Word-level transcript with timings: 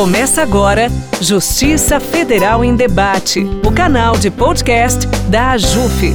Começa 0.00 0.40
agora 0.40 0.88
Justiça 1.20 2.00
Federal 2.00 2.64
em 2.64 2.74
Debate, 2.74 3.44
o 3.62 3.70
canal 3.70 4.16
de 4.16 4.30
podcast 4.30 5.06
da 5.28 5.50
AJUF. 5.50 6.14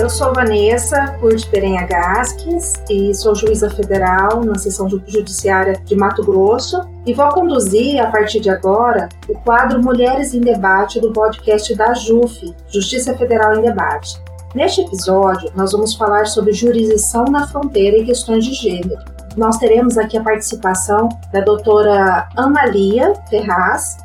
Eu 0.00 0.10
sou 0.10 0.34
Vanessa 0.34 1.16
Curti 1.20 1.48
Perenha 1.48 1.86
Gasques 1.86 2.72
e 2.90 3.14
sou 3.14 3.36
juíza 3.36 3.70
federal 3.70 4.44
na 4.44 4.56
seção 4.56 4.88
judiciária 4.88 5.80
de 5.84 5.94
Mato 5.94 6.24
Grosso 6.24 6.80
e 7.06 7.14
vou 7.14 7.28
conduzir, 7.28 8.00
a 8.00 8.10
partir 8.10 8.40
de 8.40 8.50
agora, 8.50 9.08
o 9.28 9.34
quadro 9.34 9.80
Mulheres 9.80 10.34
em 10.34 10.40
Debate 10.40 10.98
do 10.98 11.12
podcast 11.12 11.72
da 11.76 11.94
JUF, 11.94 12.52
Justiça 12.68 13.16
Federal 13.16 13.54
em 13.54 13.62
Debate. 13.62 14.20
Neste 14.56 14.80
episódio, 14.80 15.52
nós 15.54 15.70
vamos 15.70 15.94
falar 15.94 16.26
sobre 16.26 16.52
jurisdição 16.52 17.26
na 17.26 17.46
fronteira 17.46 17.98
e 17.98 18.04
questões 18.04 18.44
de 18.44 18.54
gênero. 18.54 19.15
Nós 19.36 19.58
teremos 19.58 19.98
aqui 19.98 20.16
a 20.16 20.22
participação 20.22 21.08
da 21.32 21.40
doutora 21.40 22.26
Analia 22.34 23.12
Ferraz. 23.28 23.98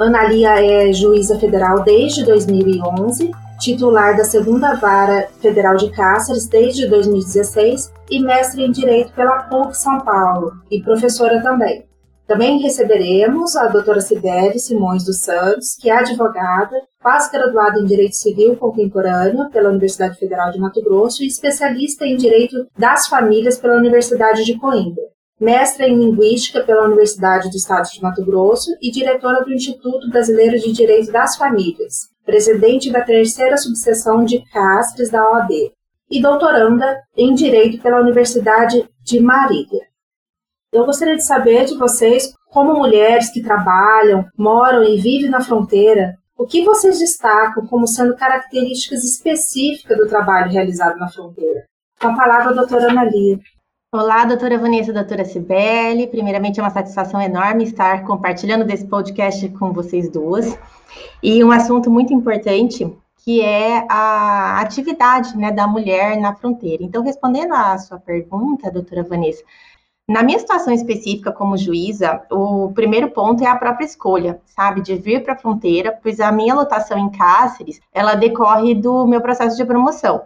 Analia 0.00 0.64
é 0.64 0.92
juíza 0.92 1.38
federal 1.38 1.84
desde 1.84 2.24
2011 2.24 3.30
titular 3.58 4.16
da 4.16 4.24
Segunda 4.24 4.74
Vara 4.74 5.28
Federal 5.40 5.76
de 5.76 5.90
Cáceres 5.90 6.46
desde 6.46 6.88
2016 6.88 7.92
e 8.10 8.20
mestre 8.20 8.62
em 8.62 8.70
Direito 8.70 9.12
pela 9.12 9.44
PUC 9.44 9.76
São 9.76 10.00
Paulo 10.00 10.52
e 10.70 10.82
professora 10.82 11.42
também. 11.42 11.86
Também 12.26 12.60
receberemos 12.60 13.54
a 13.54 13.68
doutora 13.68 14.00
Sibeli 14.00 14.58
Simões 14.58 15.04
dos 15.04 15.20
Santos, 15.20 15.76
que 15.80 15.90
é 15.90 15.98
advogada, 15.98 16.76
pós-graduada 17.04 17.78
em 17.78 17.84
Direito 17.84 18.16
Civil 18.16 18.56
Contemporâneo 18.56 19.50
pela 19.50 19.68
Universidade 19.68 20.18
Federal 20.18 20.50
de 20.50 20.58
Mato 20.58 20.82
Grosso 20.82 21.22
e 21.22 21.26
especialista 21.26 22.06
em 22.06 22.16
Direito 22.16 22.66
das 22.78 23.06
Famílias 23.06 23.58
pela 23.58 23.76
Universidade 23.76 24.44
de 24.44 24.58
Coimbra 24.58 25.04
mestra 25.40 25.86
em 25.86 25.98
Linguística 25.98 26.62
pela 26.62 26.86
Universidade 26.86 27.50
do 27.50 27.56
Estado 27.56 27.88
de 27.90 28.00
Mato 28.00 28.24
Grosso 28.24 28.70
e 28.80 28.90
diretora 28.90 29.44
do 29.44 29.52
Instituto 29.52 30.08
Brasileiro 30.08 30.58
de 30.58 30.72
Direito 30.72 31.12
das 31.12 31.36
Famílias, 31.36 32.08
presidente 32.24 32.90
da 32.90 33.02
terceira 33.02 33.56
subseção 33.56 34.24
de 34.24 34.42
Castres 34.50 35.10
da 35.10 35.22
OAB, 35.22 35.50
e 36.10 36.22
doutoranda 36.22 36.98
em 37.16 37.34
Direito 37.34 37.82
pela 37.82 38.00
Universidade 38.00 38.88
de 39.02 39.20
Marília. 39.20 39.82
Eu 40.72 40.86
gostaria 40.86 41.16
de 41.16 41.24
saber 41.24 41.66
de 41.66 41.76
vocês, 41.76 42.32
como 42.50 42.74
mulheres 42.74 43.32
que 43.32 43.42
trabalham, 43.42 44.24
moram 44.36 44.82
e 44.84 44.98
vivem 44.98 45.30
na 45.30 45.40
fronteira, 45.40 46.14
o 46.36 46.46
que 46.46 46.64
vocês 46.64 46.98
destacam 46.98 47.66
como 47.66 47.86
sendo 47.86 48.16
características 48.16 49.04
específicas 49.04 49.96
do 49.96 50.08
trabalho 50.08 50.50
realizado 50.50 50.98
na 50.98 51.08
fronteira? 51.08 51.64
Com 52.00 52.08
a 52.08 52.16
palavra, 52.16 52.50
a 52.50 52.54
doutora 52.54 52.90
Analia. 52.90 53.38
Olá, 53.92 54.24
doutora 54.24 54.58
Vanessa, 54.58 54.92
doutora 54.92 55.24
Cibele. 55.24 56.08
Primeiramente, 56.08 56.58
é 56.58 56.62
uma 56.62 56.70
satisfação 56.70 57.20
enorme 57.20 57.62
estar 57.62 58.04
compartilhando 58.04 58.64
desse 58.64 58.84
podcast 58.86 59.48
com 59.50 59.72
vocês 59.72 60.10
duas. 60.10 60.58
E 61.22 61.44
um 61.44 61.52
assunto 61.52 61.88
muito 61.88 62.12
importante, 62.12 62.92
que 63.24 63.40
é 63.40 63.86
a 63.88 64.60
atividade 64.60 65.36
né, 65.36 65.52
da 65.52 65.68
mulher 65.68 66.16
na 66.18 66.34
fronteira. 66.34 66.82
Então, 66.82 67.04
respondendo 67.04 67.54
à 67.54 67.78
sua 67.78 68.00
pergunta, 68.00 68.70
doutora 68.70 69.04
Vanessa, 69.04 69.44
na 70.08 70.22
minha 70.22 70.38
situação 70.38 70.72
específica 70.72 71.32
como 71.32 71.56
juíza, 71.56 72.20
o 72.30 72.70
primeiro 72.72 73.10
ponto 73.10 73.42
é 73.42 73.46
a 73.46 73.56
própria 73.56 73.86
escolha, 73.86 74.40
sabe, 74.44 74.82
de 74.82 74.94
vir 74.96 75.22
para 75.22 75.32
a 75.32 75.38
fronteira, 75.38 75.98
pois 76.02 76.20
a 76.20 76.30
minha 76.30 76.54
lotação 76.54 76.98
em 76.98 77.10
Cáceres, 77.10 77.80
ela 77.92 78.14
decorre 78.14 78.74
do 78.74 79.06
meu 79.06 79.20
processo 79.20 79.56
de 79.56 79.64
promoção. 79.64 80.22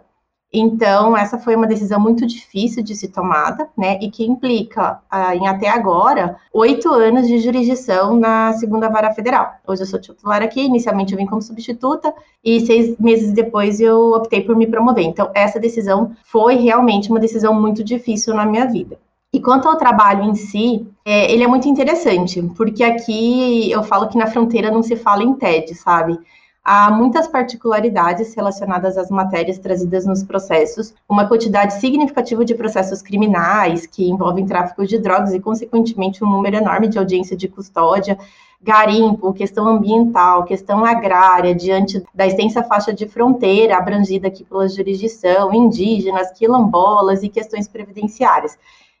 Então, 0.51 1.15
essa 1.15 1.37
foi 1.37 1.55
uma 1.55 1.67
decisão 1.67 1.99
muito 1.99 2.25
difícil 2.25 2.83
de 2.83 2.95
ser 2.95 3.09
tomada, 3.09 3.69
né, 3.77 3.99
e 4.01 4.09
que 4.09 4.25
implica, 4.25 4.99
ah, 5.09 5.35
em 5.35 5.47
até 5.47 5.69
agora, 5.69 6.37
oito 6.51 6.89
anos 6.91 7.27
de 7.27 7.37
jurisdição 7.39 8.15
na 8.15 8.51
segunda 8.53 8.89
vara 8.89 9.13
federal. 9.13 9.53
Hoje 9.65 9.83
eu 9.83 9.85
sou 9.85 10.01
titular 10.01 10.41
aqui, 10.41 10.61
inicialmente 10.61 11.13
eu 11.13 11.19
vim 11.19 11.27
como 11.27 11.41
substituta, 11.41 12.13
e 12.43 12.59
seis 12.61 12.97
meses 12.97 13.31
depois 13.31 13.79
eu 13.79 14.11
optei 14.11 14.41
por 14.41 14.55
me 14.55 14.65
promover. 14.65 15.05
Então, 15.05 15.29
essa 15.35 15.59
decisão 15.59 16.15
foi 16.23 16.55
realmente 16.55 17.11
uma 17.11 17.19
decisão 17.19 17.53
muito 17.53 17.83
difícil 17.83 18.33
na 18.33 18.45
minha 18.45 18.65
vida. 18.65 18.97
E 19.31 19.39
quanto 19.39 19.67
ao 19.67 19.77
trabalho 19.77 20.23
em 20.23 20.33
si, 20.33 20.87
é, 21.05 21.31
ele 21.31 21.43
é 21.43 21.47
muito 21.47 21.69
interessante, 21.69 22.41
porque 22.57 22.83
aqui 22.83 23.69
eu 23.71 23.83
falo 23.83 24.07
que 24.07 24.17
na 24.17 24.25
fronteira 24.25 24.71
não 24.71 24.81
se 24.81 24.95
fala 24.95 25.23
em 25.23 25.35
TED, 25.35 25.75
sabe? 25.75 26.17
Há 26.65 26.89
muitas 26.89 27.27
particularidades 27.27 28.33
relacionadas 28.33 28.97
às 28.97 29.11
matérias 29.11 29.59
trazidas 29.59 30.03
nos 30.03 30.23
processos, 30.23 30.95
uma 31.07 31.27
quantidade 31.27 31.75
significativa 31.75 32.43
de 32.43 32.55
processos 32.55 33.03
criminais 33.03 33.85
que 33.85 34.09
envolvem 34.09 34.47
tráfico 34.47 34.85
de 34.85 34.97
drogas 34.97 35.31
e, 35.31 35.39
consequentemente, 35.39 36.23
um 36.23 36.29
número 36.29 36.57
enorme 36.57 36.87
de 36.87 36.97
audiência 36.97 37.37
de 37.37 37.47
custódia, 37.47 38.17
garimpo, 38.59 39.31
questão 39.31 39.67
ambiental, 39.67 40.43
questão 40.43 40.83
agrária, 40.83 41.53
diante 41.53 42.03
da 42.15 42.25
extensa 42.25 42.63
faixa 42.63 42.91
de 42.91 43.07
fronteira 43.07 43.77
abrangida 43.77 44.27
aqui 44.27 44.43
pela 44.43 44.67
jurisdição, 44.67 45.53
indígenas, 45.53 46.31
quilombolas 46.31 47.21
e 47.21 47.29
questões 47.29 47.67
previdenciárias. 47.67 48.57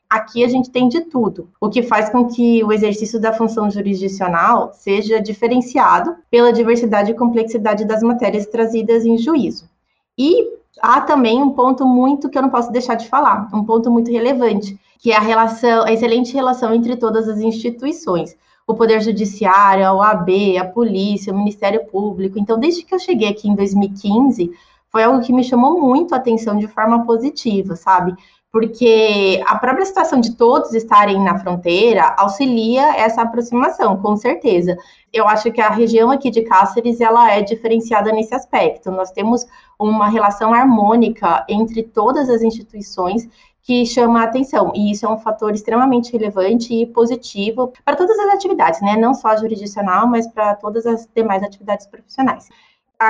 Aqui 0.09 0.43
a 0.43 0.47
gente 0.47 0.71
tem 0.71 0.87
de 0.87 1.01
tudo, 1.01 1.49
o 1.61 1.69
que 1.69 1.83
faz 1.83 2.09
com 2.09 2.25
que 2.25 2.63
o 2.63 2.71
exercício 2.71 3.19
da 3.19 3.31
função 3.31 3.69
jurisdicional 3.69 4.71
seja 4.73 5.21
diferenciado 5.21 6.15
pela 6.31 6.51
diversidade 6.51 7.11
e 7.11 7.15
complexidade 7.15 7.85
das 7.85 8.01
matérias 8.01 8.47
trazidas 8.47 9.05
em 9.05 9.17
juízo. 9.17 9.69
E 10.17 10.51
há 10.81 11.01
também 11.01 11.41
um 11.41 11.51
ponto 11.51 11.85
muito 11.85 12.27
que 12.27 12.37
eu 12.37 12.41
não 12.41 12.49
posso 12.49 12.71
deixar 12.71 12.95
de 12.95 13.07
falar, 13.07 13.47
um 13.53 13.63
ponto 13.63 13.91
muito 13.91 14.11
relevante, 14.11 14.79
que 14.97 15.11
é 15.11 15.15
a 15.15 15.21
relação, 15.21 15.83
a 15.83 15.91
excelente 15.91 16.33
relação 16.33 16.73
entre 16.73 16.95
todas 16.95 17.29
as 17.29 17.39
instituições 17.39 18.35
o 18.69 18.75
Poder 18.75 19.01
Judiciário, 19.01 19.83
a 19.83 19.91
OAB, 19.91 20.29
a 20.59 20.63
Polícia, 20.63 21.33
o 21.33 21.35
Ministério 21.35 21.87
Público. 21.87 22.37
Então, 22.37 22.59
desde 22.59 22.83
que 22.83 22.93
eu 22.93 22.99
cheguei 22.99 23.27
aqui 23.27 23.49
em 23.49 23.55
2015, 23.55 24.51
foi 24.91 25.01
algo 25.01 25.21
que 25.21 25.33
me 25.33 25.43
chamou 25.43 25.81
muito 25.81 26.13
a 26.13 26.17
atenção 26.17 26.55
de 26.55 26.67
forma 26.67 27.03
positiva, 27.03 27.75
sabe? 27.75 28.13
Porque 28.51 29.43
a 29.45 29.57
própria 29.57 29.85
situação 29.85 30.19
de 30.19 30.35
todos 30.35 30.73
estarem 30.73 31.21
na 31.23 31.37
fronteira 31.37 32.15
auxilia 32.17 32.95
essa 32.97 33.21
aproximação, 33.21 34.01
com 34.01 34.15
certeza. 34.17 34.75
Eu 35.13 35.27
acho 35.27 35.51
que 35.51 35.61
a 35.61 35.69
região 35.69 36.09
aqui 36.09 36.31
de 36.31 36.41
Cáceres 36.41 36.99
ela 36.99 37.31
é 37.31 37.41
diferenciada 37.41 38.11
nesse 38.11 38.33
aspecto. 38.33 38.89
Nós 38.91 39.11
temos 39.11 39.45
uma 39.79 40.09
relação 40.09 40.53
harmônica 40.53 41.45
entre 41.47 41.83
todas 41.83 42.29
as 42.29 42.41
instituições 42.41 43.29
que 43.61 43.85
chama 43.85 44.21
a 44.21 44.23
atenção, 44.23 44.71
e 44.73 44.91
isso 44.91 45.05
é 45.05 45.09
um 45.09 45.17
fator 45.19 45.53
extremamente 45.53 46.11
relevante 46.11 46.73
e 46.73 46.87
positivo 46.87 47.71
para 47.85 47.95
todas 47.95 48.17
as 48.17 48.33
atividades, 48.33 48.81
né? 48.81 48.95
Não 48.95 49.13
só 49.13 49.27
a 49.27 49.35
jurisdicional, 49.35 50.07
mas 50.07 50.25
para 50.25 50.55
todas 50.55 50.87
as 50.87 51.07
demais 51.13 51.43
atividades 51.43 51.85
profissionais 51.85 52.47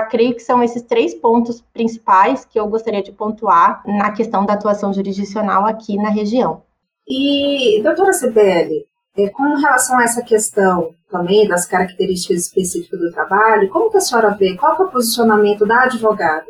creio 0.09 0.35
que 0.35 0.41
são 0.41 0.61
esses 0.61 0.83
três 0.83 1.13
pontos 1.15 1.63
principais 1.73 2.45
que 2.45 2.59
eu 2.59 2.67
gostaria 2.67 3.01
de 3.01 3.11
pontuar 3.11 3.81
na 3.85 4.11
questão 4.11 4.45
da 4.45 4.53
atuação 4.53 4.93
jurisdicional 4.93 5.65
aqui 5.65 5.97
na 5.97 6.09
região. 6.09 6.61
E, 7.07 7.81
doutora 7.81 8.13
Sibeli, 8.13 8.85
é, 9.17 9.29
com 9.29 9.55
relação 9.55 9.97
a 9.97 10.03
essa 10.03 10.21
questão 10.21 10.93
também 11.09 11.47
das 11.47 11.65
características 11.65 12.43
específicas 12.43 12.99
do 12.99 13.11
trabalho, 13.11 13.69
como 13.69 13.89
que 13.89 13.97
a 13.97 14.01
senhora 14.01 14.35
vê? 14.37 14.55
Qual 14.55 14.77
é 14.77 14.83
o 14.83 14.91
posicionamento 14.91 15.65
da 15.65 15.83
advogada? 15.83 16.45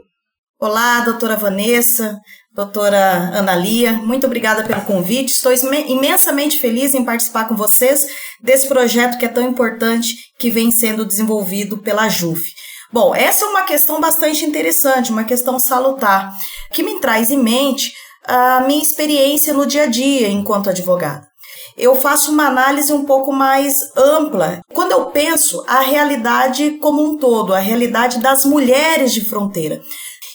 Olá, 0.59 0.99
doutora 0.99 1.37
Vanessa, 1.37 2.19
doutora 2.53 3.31
Analia, 3.33 3.93
muito 3.93 4.27
obrigada 4.27 4.65
pelo 4.65 4.81
convite. 4.81 5.31
Estou 5.31 5.53
imensamente 5.53 6.59
feliz 6.59 6.93
em 6.93 7.05
participar 7.05 7.47
com 7.47 7.55
vocês 7.55 8.05
desse 8.43 8.67
projeto 8.67 9.17
que 9.17 9.23
é 9.23 9.29
tão 9.29 9.47
importante 9.47 10.13
que 10.37 10.51
vem 10.51 10.69
sendo 10.69 11.05
desenvolvido 11.05 11.77
pela 11.77 12.09
JUF. 12.09 12.58
Bom, 12.91 13.13
essa 13.13 13.45
é 13.45 13.47
uma 13.47 13.63
questão 13.63 14.01
bastante 14.01 14.43
interessante, 14.45 15.11
uma 15.11 15.23
questão 15.23 15.59
salutar, 15.59 16.35
que 16.71 16.81
me 16.81 16.99
traz 16.99 17.29
em 17.29 17.37
mente 17.37 17.93
a 18.25 18.61
minha 18.61 18.81
experiência 18.81 19.53
no 19.53 19.65
dia 19.65 19.83
a 19.83 19.87
dia 19.87 20.27
enquanto 20.27 20.71
advogada. 20.71 21.27
Eu 21.77 21.95
faço 21.95 22.31
uma 22.31 22.47
análise 22.47 22.91
um 22.91 23.05
pouco 23.05 23.31
mais 23.31 23.95
ampla. 23.95 24.59
Quando 24.73 24.91
eu 24.91 25.05
penso 25.07 25.63
a 25.67 25.81
realidade 25.81 26.71
como 26.81 27.03
um 27.03 27.17
todo, 27.17 27.53
a 27.53 27.59
realidade 27.59 28.19
das 28.19 28.43
mulheres 28.43 29.13
de 29.13 29.23
fronteira. 29.23 29.81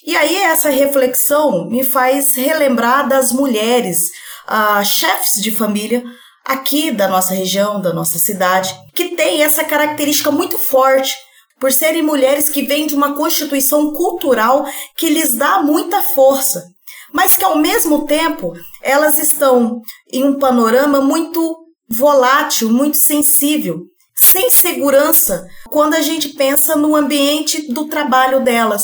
E 0.07 0.17
aí 0.17 0.37
essa 0.37 0.71
reflexão 0.71 1.69
me 1.69 1.83
faz 1.83 2.35
relembrar 2.37 3.09
das 3.09 3.33
mulheres, 3.33 4.11
uh, 4.49 4.85
chefes 4.85 5.43
de 5.43 5.51
família, 5.51 6.05
aqui 6.45 6.91
da 6.91 7.09
nossa 7.09 7.35
região, 7.35 7.81
da 7.81 7.93
nossa 7.93 8.19
cidade, 8.19 8.75
que 8.95 9.17
tem 9.17 9.43
essa 9.43 9.65
característica 9.65 10.31
muito 10.31 10.57
forte 10.57 11.15
por 11.65 11.73
serem 11.73 12.03
mulheres 12.03 12.51
que 12.51 12.61
vêm 12.61 12.87
de 12.87 12.95
uma 12.95 13.17
constituição 13.17 13.95
cultural 13.95 14.67
que 14.99 15.09
lhes 15.09 15.33
dá 15.33 15.63
muita 15.63 16.03
força, 16.03 16.63
mas 17.11 17.39
que 17.39 17.43
ao 17.43 17.57
mesmo 17.57 18.05
tempo 18.05 18.53
elas 18.83 19.19
estão 19.19 19.81
em 20.13 20.25
um 20.25 20.39
panorama 20.39 21.01
muito 21.01 21.57
volátil, 21.89 22.69
muito 22.69 22.99
sensível, 22.99 23.81
sem 24.15 24.51
segurança 24.51 25.49
quando 25.71 25.95
a 25.95 26.03
gente 26.03 26.35
pensa 26.35 26.77
no 26.77 26.95
ambiente 26.95 27.73
do 27.73 27.87
trabalho 27.87 28.45
delas. 28.45 28.83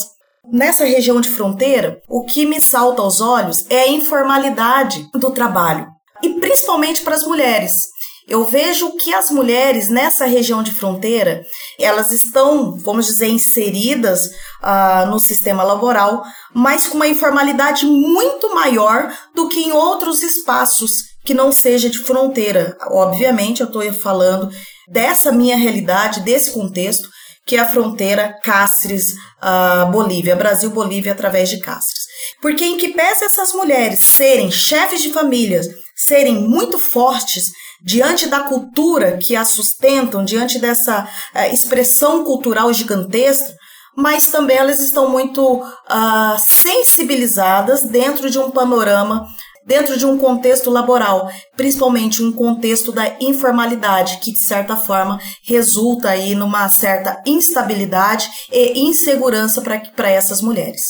Nessa 0.50 0.86
região 0.86 1.20
de 1.20 1.28
fronteira, 1.28 2.00
o 2.08 2.24
que 2.24 2.46
me 2.46 2.62
salta 2.62 3.02
aos 3.02 3.20
olhos 3.20 3.66
é 3.68 3.82
a 3.82 3.88
informalidade 3.88 5.06
do 5.12 5.30
trabalho. 5.32 5.86
E 6.22 6.30
principalmente 6.40 7.02
para 7.02 7.16
as 7.16 7.24
mulheres. 7.24 7.89
Eu 8.30 8.44
vejo 8.44 8.96
que 8.96 9.12
as 9.12 9.28
mulheres 9.28 9.88
nessa 9.88 10.24
região 10.24 10.62
de 10.62 10.72
fronteira, 10.72 11.42
elas 11.80 12.12
estão, 12.12 12.76
vamos 12.78 13.06
dizer, 13.06 13.26
inseridas 13.26 14.26
uh, 14.62 15.04
no 15.10 15.18
sistema 15.18 15.64
laboral, 15.64 16.22
mas 16.54 16.86
com 16.86 16.94
uma 16.94 17.08
informalidade 17.08 17.84
muito 17.86 18.54
maior 18.54 19.12
do 19.34 19.48
que 19.48 19.58
em 19.58 19.72
outros 19.72 20.22
espaços 20.22 20.92
que 21.24 21.34
não 21.34 21.50
seja 21.50 21.90
de 21.90 21.98
fronteira. 21.98 22.76
Obviamente, 22.92 23.62
eu 23.62 23.66
estou 23.66 23.92
falando 23.92 24.48
dessa 24.88 25.32
minha 25.32 25.56
realidade, 25.56 26.20
desse 26.20 26.52
contexto, 26.52 27.08
que 27.44 27.56
é 27.56 27.58
a 27.58 27.68
fronteira 27.68 28.38
Cáceres-Bolívia, 28.44 30.36
uh, 30.36 30.38
Brasil-Bolívia 30.38 31.10
através 31.10 31.48
de 31.48 31.58
Cáceres. 31.58 32.04
Porque 32.40 32.64
em 32.64 32.76
que 32.76 32.92
pese 32.92 33.24
essas 33.24 33.52
mulheres 33.52 33.98
serem 33.98 34.52
chefes 34.52 35.02
de 35.02 35.12
famílias, 35.12 35.66
serem 35.96 36.36
muito 36.36 36.78
fortes 36.78 37.50
diante 37.82 38.26
da 38.26 38.40
cultura 38.40 39.16
que 39.16 39.36
as 39.36 39.48
sustentam, 39.48 40.24
diante 40.24 40.58
dessa 40.58 41.08
uh, 41.34 41.52
expressão 41.52 42.24
cultural 42.24 42.72
gigantesca, 42.72 43.54
mas 43.96 44.28
também 44.28 44.56
elas 44.56 44.80
estão 44.80 45.08
muito 45.08 45.62
uh, 45.62 46.38
sensibilizadas 46.38 47.82
dentro 47.82 48.30
de 48.30 48.38
um 48.38 48.50
panorama, 48.50 49.26
dentro 49.64 49.98
de 49.98 50.06
um 50.06 50.18
contexto 50.18 50.70
laboral, 50.70 51.30
principalmente 51.56 52.22
um 52.22 52.32
contexto 52.32 52.92
da 52.92 53.16
informalidade, 53.20 54.18
que 54.18 54.32
de 54.32 54.42
certa 54.42 54.76
forma 54.76 55.18
resulta 55.44 56.10
aí 56.10 56.34
numa 56.34 56.68
certa 56.68 57.22
instabilidade 57.26 58.28
e 58.50 58.80
insegurança 58.80 59.60
para 59.60 60.10
essas 60.10 60.40
mulheres. 60.40 60.82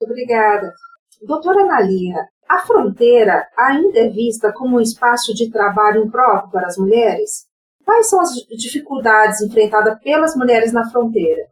Obrigada. 0.00 0.72
Doutora 1.26 1.62
Analia, 1.62 2.28
a 2.48 2.58
fronteira 2.58 3.46
ainda 3.56 3.98
é 3.98 4.08
vista 4.08 4.52
como 4.52 4.76
um 4.76 4.80
espaço 4.80 5.34
de 5.34 5.50
trabalho 5.50 6.04
impróprio 6.04 6.50
para 6.50 6.66
as 6.66 6.76
mulheres? 6.76 7.46
Quais 7.84 8.08
são 8.08 8.20
as 8.20 8.30
dificuldades 8.56 9.40
enfrentadas 9.42 9.98
pelas 10.00 10.34
mulheres 10.34 10.72
na 10.72 10.88
fronteira? 10.90 11.46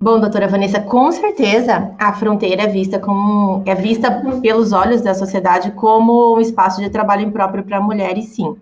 Bom, 0.00 0.20
doutora 0.20 0.46
Vanessa, 0.46 0.78
com 0.80 1.10
certeza 1.10 1.94
a 1.98 2.12
fronteira 2.12 2.64
é 2.64 2.66
vista 2.66 2.98
como 2.98 3.62
é 3.64 3.74
vista 3.74 4.22
pelos 4.42 4.72
olhos 4.72 5.00
da 5.00 5.14
sociedade 5.14 5.70
como 5.72 6.36
um 6.36 6.40
espaço 6.40 6.82
de 6.82 6.90
trabalho 6.90 7.22
impróprio 7.22 7.64
para 7.64 7.80
mulheres, 7.80 8.26
sim. 8.26 8.56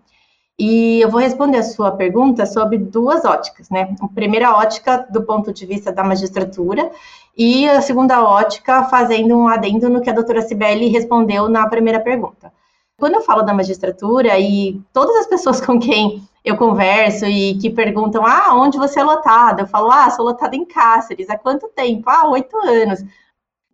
E 0.59 1.01
eu 1.01 1.11
vou 1.11 1.21
responder 1.21 1.59
a 1.59 1.63
sua 1.65 1.91
pergunta 1.93 2.47
sobre 2.47 2.79
duas 2.79 3.25
óticas, 3.25 3.69
né? 3.71 3.95
A 4.01 4.09
primeira 4.09 4.53
ótica 4.53 5.05
do 5.11 5.23
ponto 5.25 5.53
de 5.53 5.67
vista 5.67 5.91
da 5.91 6.05
magistratura 6.05 6.91
e 7.37 7.69
a 7.69 7.81
segunda 7.81 8.23
ótica 8.23 8.85
fazendo 8.85 9.37
um 9.37 9.49
adendo 9.49 9.89
no 9.89 10.01
que 10.01 10.09
a 10.09 10.13
doutora 10.13 10.43
Cibele 10.43 10.89
respondeu 10.89 11.49
na 11.49 11.69
primeira 11.69 11.99
pergunta. 11.99 12.53
Quando 12.97 13.15
eu 13.15 13.23
falo 13.23 13.43
da 13.43 13.53
magistratura 13.53 14.39
e 14.39 14.81
todas 14.93 15.17
as 15.17 15.27
pessoas 15.27 15.61
com 15.61 15.81
quem 15.81 16.23
eu 16.45 16.57
converso 16.57 17.27
e 17.27 17.59
que 17.59 17.71
perguntam, 17.71 18.25
ah, 18.25 18.55
onde 18.55 18.79
você 18.79 19.01
é 19.01 19.05
lotada? 19.05 19.63
Eu 19.63 19.67
falo, 19.67 19.91
ah, 19.91 20.09
sou 20.11 20.25
lotada 20.25 20.55
em 20.55 20.65
Cáceres. 20.65 21.29
Há 21.29 21.37
quanto 21.37 21.69
tempo? 21.69 22.09
Ah, 22.09 22.29
oito 22.31 22.57
anos. 22.59 23.01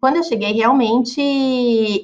Quando 0.01 0.17
eu 0.17 0.23
cheguei, 0.23 0.53
realmente, 0.53 1.21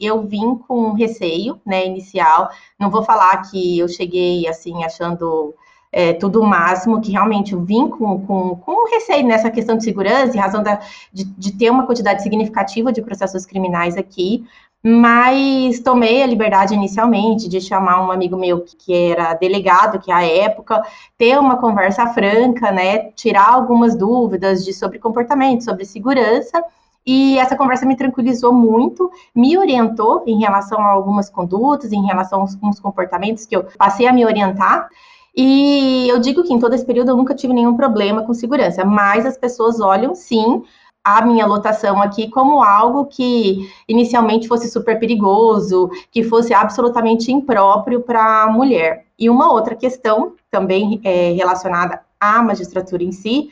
eu 0.02 0.22
vim 0.22 0.54
com 0.54 0.92
receio, 0.92 1.58
né, 1.64 1.86
inicial. 1.86 2.50
Não 2.78 2.90
vou 2.90 3.02
falar 3.02 3.38
que 3.50 3.78
eu 3.78 3.88
cheguei, 3.88 4.46
assim, 4.46 4.84
achando 4.84 5.54
é, 5.90 6.12
tudo 6.12 6.42
o 6.42 6.46
máximo, 6.46 7.00
que 7.00 7.10
realmente 7.10 7.54
eu 7.54 7.62
vim 7.62 7.88
com, 7.88 8.20
com, 8.26 8.56
com 8.56 8.90
receio 8.90 9.26
nessa 9.26 9.50
questão 9.50 9.78
de 9.78 9.84
segurança, 9.84 10.36
em 10.36 10.40
razão 10.40 10.62
da, 10.62 10.78
de, 11.10 11.24
de 11.24 11.52
ter 11.52 11.70
uma 11.70 11.86
quantidade 11.86 12.22
significativa 12.22 12.92
de 12.92 13.00
processos 13.00 13.46
criminais 13.46 13.96
aqui, 13.96 14.44
mas 14.84 15.80
tomei 15.80 16.22
a 16.22 16.26
liberdade 16.26 16.74
inicialmente 16.74 17.48
de 17.48 17.60
chamar 17.62 18.06
um 18.06 18.10
amigo 18.12 18.36
meu 18.36 18.60
que 18.60 18.94
era 18.94 19.32
delegado, 19.34 19.98
que 19.98 20.12
à 20.12 20.22
época, 20.22 20.82
ter 21.16 21.38
uma 21.38 21.56
conversa 21.56 22.06
franca, 22.08 22.70
né, 22.70 23.10
tirar 23.12 23.48
algumas 23.48 23.96
dúvidas 23.96 24.64
de 24.64 24.74
sobre 24.74 24.98
comportamento, 24.98 25.64
sobre 25.64 25.86
segurança, 25.86 26.62
e 27.06 27.38
essa 27.38 27.56
conversa 27.56 27.86
me 27.86 27.96
tranquilizou 27.96 28.52
muito, 28.52 29.10
me 29.32 29.56
orientou 29.56 30.24
em 30.26 30.40
relação 30.40 30.80
a 30.80 30.88
algumas 30.88 31.30
condutas, 31.30 31.92
em 31.92 32.04
relação 32.04 32.40
a 32.40 32.42
alguns 32.42 32.80
comportamentos 32.80 33.46
que 33.46 33.54
eu 33.54 33.64
passei 33.78 34.08
a 34.08 34.12
me 34.12 34.24
orientar. 34.24 34.88
E 35.36 36.08
eu 36.08 36.18
digo 36.18 36.42
que 36.42 36.52
em 36.52 36.58
todo 36.58 36.74
esse 36.74 36.84
período 36.84 37.10
eu 37.10 37.16
nunca 37.16 37.34
tive 37.34 37.52
nenhum 37.52 37.76
problema 37.76 38.22
com 38.22 38.34
segurança, 38.34 38.84
mas 38.84 39.24
as 39.24 39.36
pessoas 39.36 39.80
olham 39.80 40.14
sim 40.14 40.64
a 41.04 41.24
minha 41.24 41.46
lotação 41.46 42.02
aqui 42.02 42.28
como 42.28 42.60
algo 42.60 43.04
que 43.04 43.70
inicialmente 43.86 44.48
fosse 44.48 44.68
super 44.68 44.98
perigoso, 44.98 45.88
que 46.10 46.24
fosse 46.24 46.52
absolutamente 46.52 47.30
impróprio 47.30 48.00
para 48.00 48.42
a 48.42 48.50
mulher. 48.50 49.06
E 49.16 49.30
uma 49.30 49.52
outra 49.52 49.76
questão, 49.76 50.32
também 50.50 51.00
é, 51.04 51.30
relacionada 51.32 52.00
à 52.18 52.42
magistratura 52.42 53.04
em 53.04 53.12
si, 53.12 53.50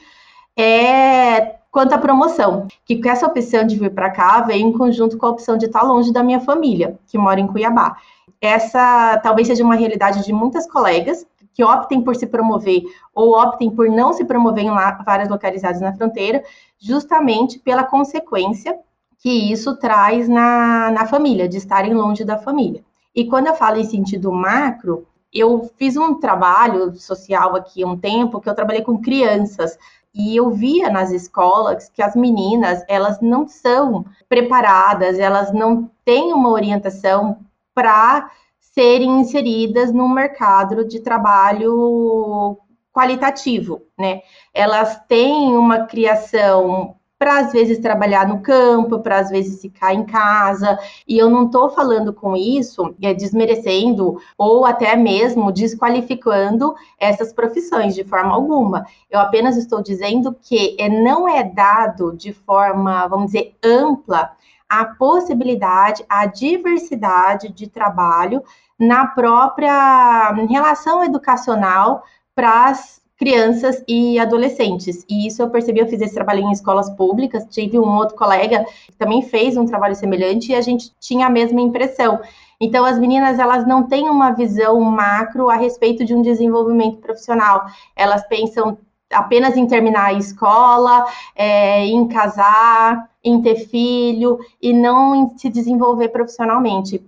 é 0.56 1.54
quanto 1.74 1.92
à 1.92 1.98
promoção, 1.98 2.68
que 2.86 3.02
com 3.02 3.08
essa 3.08 3.26
opção 3.26 3.66
de 3.66 3.76
vir 3.76 3.92
para 3.92 4.08
cá 4.08 4.40
veio 4.42 4.64
em 4.64 4.72
conjunto 4.72 5.18
com 5.18 5.26
a 5.26 5.30
opção 5.30 5.58
de 5.58 5.66
estar 5.66 5.82
longe 5.82 6.12
da 6.12 6.22
minha 6.22 6.38
família, 6.38 6.96
que 7.08 7.18
mora 7.18 7.40
em 7.40 7.48
Cuiabá. 7.48 7.96
Essa 8.40 9.18
talvez 9.24 9.48
seja 9.48 9.64
uma 9.64 9.74
realidade 9.74 10.24
de 10.24 10.32
muitas 10.32 10.70
colegas 10.70 11.26
que 11.52 11.64
optem 11.64 12.00
por 12.00 12.14
se 12.14 12.28
promover 12.28 12.84
ou 13.12 13.36
optem 13.36 13.70
por 13.70 13.88
não 13.88 14.12
se 14.12 14.24
promover 14.24 14.62
em 14.62 14.70
várias 15.04 15.28
localidades 15.28 15.80
na 15.80 15.92
fronteira, 15.92 16.44
justamente 16.78 17.58
pela 17.58 17.82
consequência 17.82 18.78
que 19.18 19.50
isso 19.50 19.76
traz 19.76 20.28
na, 20.28 20.92
na 20.92 21.06
família, 21.06 21.48
de 21.48 21.56
estarem 21.56 21.92
longe 21.92 22.24
da 22.24 22.38
família. 22.38 22.84
E 23.12 23.24
quando 23.24 23.48
eu 23.48 23.54
falo 23.54 23.78
em 23.78 23.84
sentido 23.84 24.30
macro, 24.30 25.08
eu 25.32 25.68
fiz 25.76 25.96
um 25.96 26.14
trabalho 26.20 26.94
social 26.94 27.56
aqui 27.56 27.82
há 27.82 27.86
um 27.88 27.98
tempo 27.98 28.40
que 28.40 28.48
eu 28.48 28.54
trabalhei 28.54 28.82
com 28.82 29.02
crianças 29.02 29.76
e 30.14 30.36
eu 30.36 30.50
via 30.50 30.88
nas 30.90 31.10
escolas 31.10 31.88
que 31.88 32.02
as 32.02 32.14
meninas 32.14 32.84
elas 32.88 33.20
não 33.20 33.48
são 33.48 34.04
preparadas, 34.28 35.18
elas 35.18 35.52
não 35.52 35.90
têm 36.04 36.32
uma 36.32 36.50
orientação 36.50 37.38
para 37.74 38.30
serem 38.60 39.20
inseridas 39.20 39.92
no 39.92 40.08
mercado 40.08 40.84
de 40.84 41.00
trabalho 41.00 42.58
qualitativo, 42.92 43.82
né? 43.98 44.22
Elas 44.52 45.00
têm 45.08 45.56
uma 45.56 45.86
criação 45.86 46.94
para 47.18 47.38
às 47.38 47.52
vezes 47.52 47.78
trabalhar 47.78 48.26
no 48.26 48.40
campo, 48.40 49.00
para 49.00 49.18
às 49.18 49.30
vezes 49.30 49.60
ficar 49.60 49.94
em 49.94 50.04
casa. 50.04 50.78
E 51.06 51.16
eu 51.18 51.30
não 51.30 51.46
estou 51.46 51.70
falando 51.70 52.12
com 52.12 52.36
isso 52.36 52.94
é, 53.00 53.14
desmerecendo 53.14 54.20
ou 54.36 54.64
até 54.64 54.96
mesmo 54.96 55.52
desqualificando 55.52 56.74
essas 56.98 57.32
profissões 57.32 57.94
de 57.94 58.04
forma 58.04 58.34
alguma. 58.34 58.86
Eu 59.10 59.20
apenas 59.20 59.56
estou 59.56 59.82
dizendo 59.82 60.36
que 60.42 60.76
é, 60.78 60.88
não 60.88 61.28
é 61.28 61.42
dado 61.42 62.12
de 62.16 62.32
forma, 62.32 63.06
vamos 63.06 63.26
dizer, 63.26 63.56
ampla 63.62 64.32
a 64.68 64.84
possibilidade, 64.84 66.04
a 66.08 66.26
diversidade 66.26 67.48
de 67.50 67.68
trabalho 67.68 68.42
na 68.78 69.06
própria 69.06 70.32
relação 70.48 71.04
educacional 71.04 72.02
para 72.34 72.66
as 72.66 73.03
crianças 73.16 73.82
e 73.86 74.18
adolescentes. 74.18 75.04
E 75.08 75.26
isso 75.26 75.42
eu 75.42 75.50
percebi, 75.50 75.80
eu 75.80 75.86
fiz 75.86 76.00
esse 76.00 76.14
trabalho 76.14 76.40
em 76.40 76.52
escolas 76.52 76.90
públicas, 76.90 77.46
tive 77.50 77.78
um 77.78 77.96
outro 77.96 78.16
colega 78.16 78.64
que 78.86 78.96
também 78.98 79.22
fez 79.22 79.56
um 79.56 79.66
trabalho 79.66 79.94
semelhante 79.94 80.52
e 80.52 80.54
a 80.54 80.60
gente 80.60 80.92
tinha 81.00 81.26
a 81.26 81.30
mesma 81.30 81.60
impressão. 81.60 82.20
Então, 82.60 82.84
as 82.84 82.98
meninas, 82.98 83.38
elas 83.38 83.66
não 83.66 83.84
têm 83.84 84.08
uma 84.08 84.32
visão 84.32 84.80
macro 84.80 85.50
a 85.50 85.56
respeito 85.56 86.04
de 86.04 86.14
um 86.14 86.22
desenvolvimento 86.22 86.98
profissional. 86.98 87.66
Elas 87.96 88.26
pensam 88.26 88.78
apenas 89.12 89.56
em 89.56 89.66
terminar 89.66 90.06
a 90.06 90.12
escola, 90.12 91.04
é, 91.34 91.84
em 91.86 92.06
casar, 92.08 93.10
em 93.22 93.40
ter 93.40 93.56
filho 93.66 94.38
e 94.60 94.72
não 94.72 95.14
em 95.14 95.38
se 95.38 95.48
desenvolver 95.48 96.08
profissionalmente. 96.08 97.02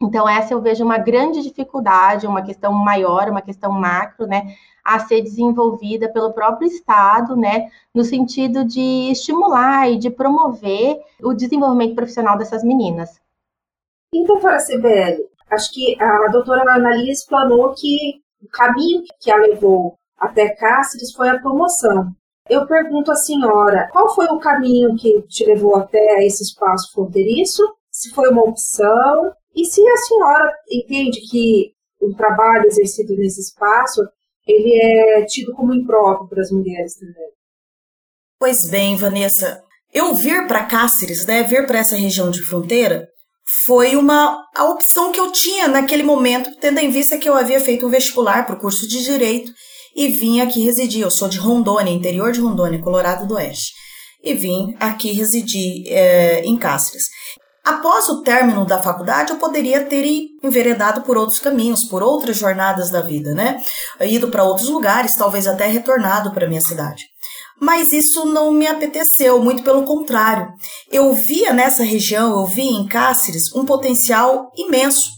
Então, 0.00 0.28
essa 0.28 0.52
eu 0.52 0.60
vejo 0.60 0.84
uma 0.84 0.98
grande 0.98 1.42
dificuldade, 1.42 2.26
uma 2.26 2.42
questão 2.42 2.70
maior, 2.72 3.30
uma 3.30 3.40
questão 3.40 3.72
macro, 3.72 4.26
né, 4.26 4.54
a 4.84 4.98
ser 4.98 5.22
desenvolvida 5.22 6.08
pelo 6.12 6.34
próprio 6.34 6.68
Estado, 6.68 7.34
né, 7.34 7.70
no 7.94 8.04
sentido 8.04 8.62
de 8.64 9.10
estimular 9.10 9.90
e 9.90 9.96
de 9.96 10.10
promover 10.10 11.00
o 11.22 11.32
desenvolvimento 11.32 11.94
profissional 11.94 12.36
dessas 12.36 12.62
meninas. 12.62 13.18
E, 14.12 14.24
doutora 14.24 14.58
Sibeli, 14.58 15.24
acho 15.50 15.72
que 15.72 16.00
a 16.00 16.28
doutora 16.28 16.70
Analia 16.70 17.10
explanou 17.10 17.72
que 17.74 18.20
o 18.42 18.48
caminho 18.48 19.02
que 19.18 19.30
a 19.30 19.36
levou 19.36 19.98
até 20.18 20.50
Cáceres 20.50 21.12
foi 21.12 21.30
a 21.30 21.38
promoção. 21.38 22.14
Eu 22.48 22.66
pergunto 22.66 23.10
à 23.10 23.16
senhora, 23.16 23.88
qual 23.90 24.14
foi 24.14 24.26
o 24.26 24.38
caminho 24.38 24.94
que 24.94 25.22
te 25.22 25.44
levou 25.44 25.74
até 25.74 26.24
esse 26.24 26.44
espaço 26.44 26.92
fronteiriço? 26.92 27.62
Se 27.90 28.10
foi 28.14 28.30
uma 28.30 28.42
opção 28.42 29.32
e 29.56 29.64
se 29.64 29.80
a 29.88 29.96
senhora 29.96 30.52
entende 30.70 31.20
que 31.30 31.72
o 32.00 32.14
trabalho 32.14 32.66
exercido 32.66 33.16
nesse 33.16 33.40
espaço 33.40 34.02
ele 34.46 34.78
é 34.80 35.24
tido 35.24 35.52
como 35.54 35.74
impróprio 35.74 36.28
para 36.28 36.42
as 36.42 36.50
mulheres 36.50 36.94
também? 36.94 37.30
Pois 38.38 38.68
bem, 38.70 38.96
Vanessa, 38.96 39.62
eu 39.92 40.14
vir 40.14 40.46
para 40.46 40.66
Cáceres, 40.66 41.26
né, 41.26 41.42
vir 41.42 41.66
para 41.66 41.78
essa 41.78 41.96
região 41.96 42.30
de 42.30 42.42
fronteira, 42.42 43.08
foi 43.64 43.96
uma 43.96 44.44
a 44.54 44.64
opção 44.64 45.10
que 45.10 45.20
eu 45.20 45.32
tinha 45.32 45.68
naquele 45.68 46.02
momento, 46.02 46.50
tendo 46.60 46.78
em 46.80 46.90
vista 46.90 47.16
que 47.16 47.28
eu 47.28 47.34
havia 47.34 47.60
feito 47.60 47.86
um 47.86 47.90
vestibular 47.90 48.44
para 48.44 48.56
o 48.56 48.60
curso 48.60 48.86
de 48.86 49.02
direito 49.02 49.52
e 49.94 50.08
vim 50.08 50.40
aqui 50.40 50.60
residir. 50.60 51.02
Eu 51.02 51.10
sou 51.10 51.28
de 51.28 51.38
Rondônia, 51.38 51.92
interior 51.92 52.30
de 52.30 52.40
Rondônia, 52.40 52.82
Colorado 52.82 53.26
do 53.26 53.34
Oeste, 53.34 53.72
e 54.22 54.34
vim 54.34 54.76
aqui 54.78 55.12
residir 55.12 55.84
é, 55.86 56.42
em 56.44 56.56
Cáceres. 56.58 57.04
Após 57.66 58.08
o 58.08 58.22
término 58.22 58.64
da 58.64 58.80
faculdade, 58.80 59.32
eu 59.32 59.38
poderia 59.38 59.84
ter 59.84 60.04
enveredado 60.40 61.00
por 61.02 61.18
outros 61.18 61.40
caminhos, 61.40 61.82
por 61.82 62.00
outras 62.00 62.36
jornadas 62.36 62.90
da 62.90 63.00
vida, 63.00 63.34
né? 63.34 63.60
Ido 64.00 64.28
para 64.28 64.44
outros 64.44 64.68
lugares, 64.68 65.16
talvez 65.16 65.48
até 65.48 65.66
retornado 65.66 66.30
para 66.30 66.46
minha 66.46 66.60
cidade. 66.60 67.02
Mas 67.60 67.92
isso 67.92 68.24
não 68.24 68.52
me 68.52 68.68
apeteceu, 68.68 69.42
muito 69.42 69.64
pelo 69.64 69.82
contrário. 69.82 70.48
Eu 70.92 71.12
via 71.12 71.52
nessa 71.52 71.82
região, 71.82 72.38
eu 72.38 72.46
via 72.46 72.70
em 72.70 72.86
Cáceres 72.86 73.52
um 73.52 73.64
potencial 73.64 74.52
imenso, 74.56 75.10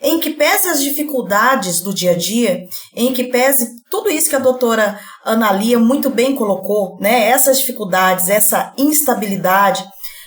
em 0.00 0.20
que 0.20 0.30
pese 0.30 0.68
as 0.68 0.80
dificuldades 0.80 1.80
do 1.80 1.92
dia 1.92 2.12
a 2.12 2.16
dia, 2.16 2.68
em 2.94 3.12
que 3.12 3.24
pese 3.24 3.66
tudo 3.90 4.08
isso 4.10 4.30
que 4.30 4.36
a 4.36 4.38
doutora 4.38 4.96
Analia 5.24 5.76
muito 5.76 6.08
bem 6.08 6.36
colocou, 6.36 6.98
né? 7.00 7.28
Essas 7.30 7.58
dificuldades, 7.58 8.28
essa 8.28 8.72
instabilidade, 8.78 9.84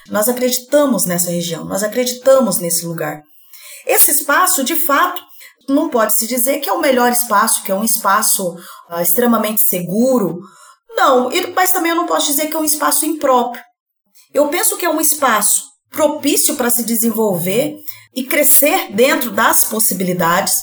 nós 0.10 0.28
acreditamos 0.28 1.06
nessa 1.06 1.32
região, 1.32 1.66
nós 1.66 1.84
acreditamos 1.84 2.58
nesse 2.58 2.86
lugar. 2.86 3.22
Esse 3.86 4.12
espaço, 4.12 4.64
de 4.64 4.76
fato, 4.76 5.22
não 5.68 5.90
pode 5.90 6.14
se 6.14 6.28
dizer 6.28 6.60
que 6.60 6.70
é 6.70 6.74
o 6.74 6.82
melhor 6.82 7.12
espaço, 7.12 7.64
que 7.64 7.72
é 7.72 7.76
um 7.76 7.84
espaço 7.84 8.56
uh, 8.90 9.02
extremamente 9.02 9.62
seguro. 9.62 10.40
Não, 10.90 11.30
mas 11.56 11.72
também 11.72 11.92
eu 11.92 11.96
não 11.96 12.06
posso 12.06 12.28
dizer 12.28 12.48
que 12.48 12.56
é 12.56 12.60
um 12.60 12.66
espaço 12.66 13.06
impróprio. 13.06 13.64
Eu 14.34 14.48
penso 14.48 14.78
que 14.78 14.86
é 14.86 14.90
um 14.90 15.00
espaço 15.00 15.64
propício 15.90 16.56
para 16.56 16.70
se 16.70 16.84
desenvolver 16.84 17.78
e 18.16 18.24
crescer 18.24 18.92
dentro 18.92 19.32
das 19.32 19.66
possibilidades, 19.66 20.54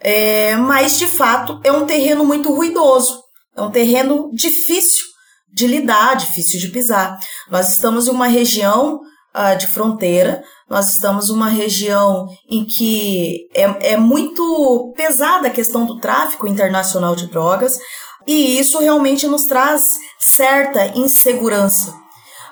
é, 0.00 0.56
mas 0.56 0.98
de 0.98 1.06
fato 1.06 1.60
é 1.62 1.70
um 1.70 1.86
terreno 1.86 2.24
muito 2.24 2.52
ruidoso, 2.52 3.22
é 3.56 3.62
um 3.62 3.70
terreno 3.70 4.30
difícil 4.32 5.13
de 5.54 5.66
lidar, 5.68 6.16
difícil 6.16 6.58
de 6.58 6.68
pisar. 6.68 7.16
Nós 7.48 7.74
estamos 7.74 8.08
em 8.08 8.10
uma 8.10 8.26
região 8.26 9.00
uh, 9.34 9.56
de 9.56 9.68
fronteira, 9.68 10.42
nós 10.68 10.90
estamos 10.90 11.28
em 11.28 11.32
uma 11.32 11.48
região 11.48 12.26
em 12.50 12.64
que 12.64 13.48
é, 13.54 13.92
é 13.92 13.96
muito 13.96 14.92
pesada 14.96 15.46
a 15.46 15.52
questão 15.52 15.86
do 15.86 16.00
tráfico 16.00 16.48
internacional 16.48 17.14
de 17.14 17.28
drogas, 17.28 17.78
e 18.26 18.58
isso 18.58 18.80
realmente 18.80 19.28
nos 19.28 19.44
traz 19.44 19.84
certa 20.18 20.86
insegurança. 20.98 21.94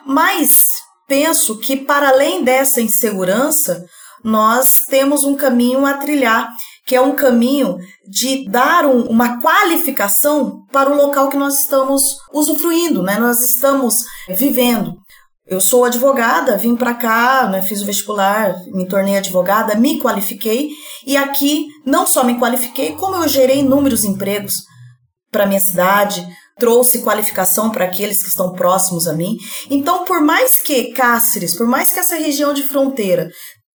Mas 0.07 0.83
penso 1.09 1.59
que, 1.59 1.77
para 1.77 2.11
além 2.11 2.45
dessa 2.45 2.81
insegurança, 2.81 3.85
nós 4.23 4.85
temos 4.87 5.25
um 5.25 5.35
caminho 5.35 5.85
a 5.85 5.95
trilhar 5.95 6.53
que 6.87 6.97
é 6.97 7.01
um 7.01 7.15
caminho 7.15 7.79
de 8.09 8.49
dar 8.49 8.85
um, 8.87 9.03
uma 9.03 9.41
qualificação 9.41 10.65
para 10.73 10.91
o 10.91 10.97
local 10.97 11.29
que 11.29 11.37
nós 11.37 11.61
estamos 11.61 12.03
usufruindo, 12.33 13.03
né? 13.03 13.19
Nós 13.19 13.41
estamos 13.41 14.05
vivendo. 14.29 14.97
Eu 15.47 15.61
sou 15.61 15.85
advogada, 15.85 16.57
vim 16.57 16.77
para 16.77 16.95
cá, 16.95 17.49
né, 17.49 17.61
fiz 17.63 17.83
o 17.83 17.85
vestibular, 17.85 18.55
me 18.69 18.87
tornei 18.87 19.19
advogada, 19.19 19.75
me 19.75 19.99
qualifiquei 19.99 20.71
e 21.05 21.17
aqui 21.17 21.67
não 21.85 22.07
só 22.07 22.23
me 22.23 22.39
qualifiquei, 22.39 22.93
como 22.93 23.17
eu 23.17 23.29
gerei 23.29 23.59
inúmeros 23.59 24.05
empregos 24.05 24.63
para 25.33 25.45
minha 25.45 25.61
cidade, 25.61 26.27
trouxe 26.57 27.03
qualificação 27.03 27.71
para 27.71 27.87
aqueles 27.87 28.23
que 28.23 28.29
estão 28.29 28.53
próximos 28.53 29.09
a 29.09 29.15
mim. 29.15 29.37
Então, 29.69 30.05
por 30.05 30.21
mais 30.21 30.61
que 30.61 30.93
Cáceres, 30.93 31.57
por 31.57 31.67
mais 31.67 31.93
que 31.93 31.99
essa 31.99 32.15
região 32.15 32.55
de 32.55 32.63
fronteira 32.63 33.29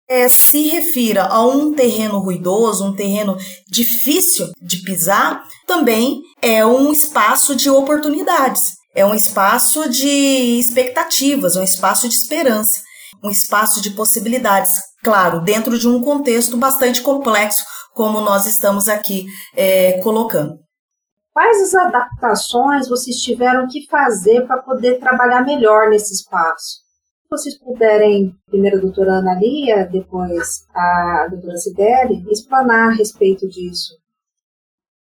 é, 0.08 0.28
se 0.28 0.68
refira 0.68 1.26
a 1.26 1.46
um 1.46 1.74
terreno 1.74 2.20
ruidoso, 2.20 2.86
um 2.86 2.96
terreno 2.96 3.38
difícil 3.68 4.52
de 4.62 4.78
pisar, 4.84 5.44
também 5.68 6.22
é 6.42 6.66
um 6.66 6.92
espaço 6.92 7.56
de 7.56 7.70
oportunidades, 7.70 8.62
é 8.94 9.06
um 9.06 9.16
espaço 9.16 9.90
de 9.90 10.60
expectativas, 10.60 11.56
um 11.56 11.64
espaço 11.64 12.08
de 12.08 12.16
esperança, 12.16 12.82
um 13.24 13.30
espaço 13.30 13.82
de 13.82 13.92
possibilidades, 13.92 14.74
claro, 15.04 15.42
dentro 15.42 15.78
de 15.78 15.88
um 15.88 16.02
contexto 16.02 16.58
bastante 16.58 17.02
complexo, 17.02 17.64
como 17.94 18.22
nós 18.22 18.46
estamos 18.46 18.88
aqui 18.88 19.26
é, 19.56 20.00
colocando. 20.04 20.60
Quais 21.34 21.62
as 21.62 21.76
adaptações 21.76 22.88
vocês 22.88 23.18
tiveram 23.18 23.68
que 23.68 23.86
fazer 23.88 24.46
para 24.48 24.62
poder 24.62 25.00
trabalhar 25.00 25.42
melhor 25.42 25.90
nesse 25.90 26.14
espaço? 26.14 26.85
Vocês 27.30 27.58
puderem, 27.58 28.36
primeiro 28.46 28.78
a 28.78 28.82
doutora 28.82 29.14
Ana 29.14 29.34
Lia, 29.36 29.86
depois 29.86 30.68
a 30.74 31.28
doutora 31.30 31.58
Sibeli, 31.58 32.26
explanar 32.30 32.90
a 32.90 32.96
respeito 32.96 33.48
disso. 33.48 33.98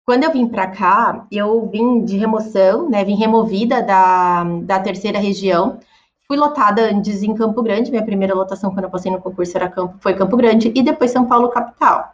Quando 0.06 0.24
eu 0.24 0.32
vim 0.32 0.48
para 0.48 0.68
cá, 0.68 1.28
eu 1.32 1.70
vim 1.70 2.04
de 2.04 2.18
remoção, 2.18 2.90
né, 2.90 3.04
vim 3.04 3.16
removida 3.16 3.82
da, 3.82 4.44
da 4.64 4.80
terceira 4.80 5.20
região, 5.20 5.80
fui 6.28 6.38
lotada 6.38 6.84
antes 6.84 7.24
em 7.24 7.34
Campo 7.34 7.62
Grande, 7.62 7.92
minha 7.92 8.06
primeira 8.06 8.34
lotação 8.34 8.72
quando 8.72 8.86
eu 8.86 8.90
passei 8.90 9.12
no 9.12 9.22
concurso 9.22 9.56
era 9.56 9.70
Campo, 9.70 9.98
foi 10.00 10.14
Campo 10.14 10.36
Grande, 10.38 10.72
e 10.74 10.82
depois 10.82 11.12
São 11.12 11.26
Paulo 11.26 11.50
capital. 11.50 12.14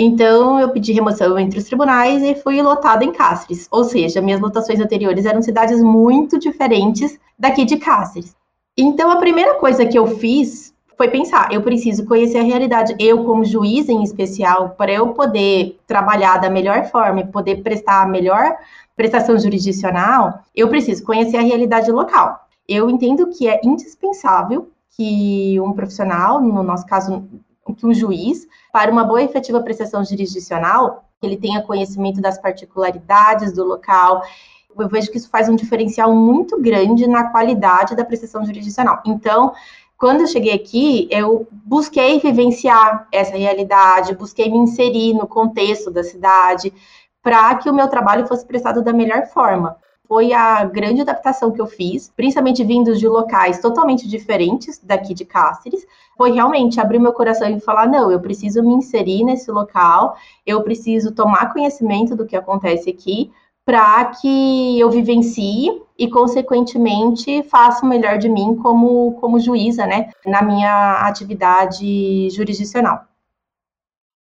Então, 0.00 0.60
eu 0.60 0.70
pedi 0.70 0.92
remoção 0.92 1.36
entre 1.36 1.58
os 1.58 1.64
tribunais 1.64 2.22
e 2.22 2.36
fui 2.36 2.62
lotada 2.62 3.04
em 3.04 3.10
Cáceres. 3.10 3.66
Ou 3.68 3.82
seja, 3.82 4.20
minhas 4.20 4.40
lotações 4.40 4.78
anteriores 4.78 5.26
eram 5.26 5.42
cidades 5.42 5.82
muito 5.82 6.38
diferentes 6.38 7.18
daqui 7.36 7.64
de 7.64 7.78
Cáceres. 7.78 8.36
Então, 8.80 9.10
a 9.10 9.16
primeira 9.16 9.56
coisa 9.56 9.84
que 9.84 9.98
eu 9.98 10.06
fiz 10.18 10.72
foi 10.96 11.08
pensar, 11.08 11.52
eu 11.52 11.60
preciso 11.62 12.06
conhecer 12.06 12.38
a 12.38 12.44
realidade, 12.44 12.94
eu 12.96 13.24
como 13.24 13.44
juiz 13.44 13.88
em 13.88 14.04
especial, 14.04 14.70
para 14.70 14.92
eu 14.92 15.08
poder 15.08 15.80
trabalhar 15.84 16.38
da 16.38 16.48
melhor 16.48 16.84
forma 16.84 17.20
e 17.20 17.26
poder 17.26 17.64
prestar 17.64 18.02
a 18.02 18.06
melhor 18.06 18.56
prestação 18.96 19.36
jurisdicional, 19.36 20.44
eu 20.54 20.68
preciso 20.68 21.02
conhecer 21.02 21.38
a 21.38 21.42
realidade 21.42 21.90
local. 21.90 22.46
Eu 22.68 22.88
entendo 22.88 23.26
que 23.30 23.48
é 23.48 23.60
indispensável 23.64 24.70
que 24.90 25.58
um 25.60 25.72
profissional, 25.72 26.40
no 26.40 26.62
nosso 26.62 26.86
caso, 26.86 27.24
que 27.76 27.84
um 27.84 27.92
juiz, 27.92 28.46
para 28.72 28.92
uma 28.92 29.02
boa 29.02 29.20
e 29.20 29.24
efetiva 29.24 29.60
prestação 29.60 30.04
jurisdicional, 30.04 31.04
ele 31.20 31.36
tenha 31.36 31.62
conhecimento 31.62 32.20
das 32.20 32.40
particularidades 32.40 33.52
do 33.52 33.64
local, 33.64 34.22
eu 34.78 34.88
vejo 34.88 35.10
que 35.10 35.18
isso 35.18 35.30
faz 35.30 35.48
um 35.48 35.56
diferencial 35.56 36.14
muito 36.14 36.60
grande 36.60 37.06
na 37.06 37.24
qualidade 37.30 37.96
da 37.96 38.04
prestação 38.04 38.44
jurisdicional. 38.44 39.02
Então, 39.06 39.52
quando 39.98 40.20
eu 40.20 40.26
cheguei 40.28 40.52
aqui, 40.52 41.08
eu 41.10 41.48
busquei 41.50 42.20
vivenciar 42.20 43.08
essa 43.12 43.36
realidade, 43.36 44.14
busquei 44.14 44.48
me 44.48 44.58
inserir 44.58 45.12
no 45.12 45.26
contexto 45.26 45.90
da 45.90 46.04
cidade, 46.04 46.72
para 47.22 47.56
que 47.56 47.68
o 47.68 47.74
meu 47.74 47.88
trabalho 47.88 48.26
fosse 48.26 48.46
prestado 48.46 48.80
da 48.80 48.92
melhor 48.92 49.26
forma. 49.26 49.76
Foi 50.06 50.32
a 50.32 50.64
grande 50.64 51.02
adaptação 51.02 51.50
que 51.50 51.60
eu 51.60 51.66
fiz, 51.66 52.10
principalmente 52.16 52.64
vindo 52.64 52.96
de 52.96 53.06
locais 53.06 53.60
totalmente 53.60 54.08
diferentes 54.08 54.78
daqui 54.82 55.12
de 55.12 55.24
Cáceres. 55.24 55.84
Foi 56.16 56.30
realmente 56.30 56.80
abrir 56.80 56.98
meu 56.98 57.12
coração 57.12 57.50
e 57.50 57.60
falar: 57.60 57.86
não, 57.86 58.10
eu 58.10 58.18
preciso 58.18 58.62
me 58.62 58.72
inserir 58.72 59.24
nesse 59.24 59.50
local, 59.50 60.16
eu 60.46 60.62
preciso 60.62 61.12
tomar 61.12 61.52
conhecimento 61.52 62.16
do 62.16 62.24
que 62.24 62.36
acontece 62.36 62.88
aqui, 62.88 63.30
para 63.68 64.06
que 64.06 64.80
eu 64.80 64.88
vivencie 64.88 65.70
e, 65.98 66.08
consequentemente, 66.08 67.42
faça 67.50 67.84
o 67.84 67.88
melhor 67.88 68.16
de 68.16 68.26
mim 68.26 68.56
como, 68.62 69.12
como 69.20 69.38
juíza, 69.38 69.84
né, 69.84 70.08
na 70.24 70.40
minha 70.40 71.02
atividade 71.02 72.30
jurisdicional. 72.30 73.02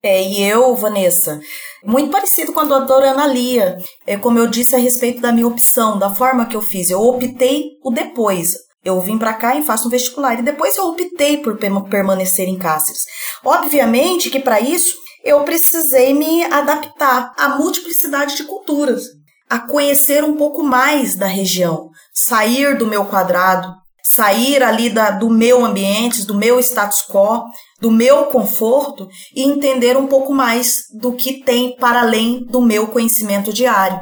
É, 0.04 0.28
e 0.28 0.42
eu, 0.42 0.74
Vanessa, 0.76 1.40
muito 1.84 2.10
parecido 2.10 2.54
com 2.54 2.62
a 2.62 2.64
doutora 2.64 3.12
Ana 3.12 3.28
Lia, 3.28 3.78
é, 4.08 4.18
como 4.18 4.40
eu 4.40 4.48
disse 4.48 4.76
a 4.76 4.80
respeito 4.80 5.22
da 5.22 5.32
minha 5.32 5.48
opção, 5.48 6.00
da 6.00 6.10
forma 6.10 6.48
que 6.48 6.56
eu 6.56 6.62
fiz, 6.62 6.90
eu 6.90 7.02
optei 7.02 7.74
o 7.84 7.92
depois. 7.92 8.56
Eu 8.84 9.00
vim 9.00 9.20
para 9.20 9.34
cá 9.36 9.56
e 9.56 9.64
faço 9.64 9.88
um 9.88 9.92
vestibular, 9.92 10.40
e 10.40 10.44
depois 10.44 10.76
eu 10.76 10.86
optei 10.86 11.38
por 11.38 11.56
permanecer 11.88 12.48
em 12.48 12.58
Cáceres. 12.58 13.04
Obviamente 13.44 14.32
que 14.32 14.40
para 14.40 14.60
isso 14.60 14.98
eu 15.24 15.44
precisei 15.44 16.16
me 16.16 16.44
adaptar 16.46 17.32
à 17.38 17.50
multiplicidade 17.50 18.38
de 18.38 18.46
culturas 18.46 19.04
a 19.50 19.60
conhecer 19.60 20.24
um 20.24 20.36
pouco 20.36 20.64
mais 20.64 21.16
da 21.16 21.28
região, 21.28 21.90
sair 22.14 22.78
do 22.78 22.88
meu 22.88 23.06
quadrado, 23.06 23.74
sair 24.06 24.62
ali 24.62 24.90
da, 24.90 25.12
do 25.12 25.30
meu 25.30 25.66
ambiente, 25.66 26.26
do 26.26 26.36
meu 26.36 26.60
status 26.60 27.04
quo, 27.10 27.44
do 27.82 27.92
meu 27.92 28.26
conforto 28.28 29.08
e 29.36 29.44
entender 29.44 29.98
um 29.98 30.08
pouco 30.08 30.34
mais 30.34 30.84
do 30.94 31.14
que 31.14 31.44
tem 31.44 31.76
para 31.76 32.02
além 32.02 32.46
do 32.46 32.62
meu 32.62 32.88
conhecimento 32.88 33.52
diário. 33.52 34.00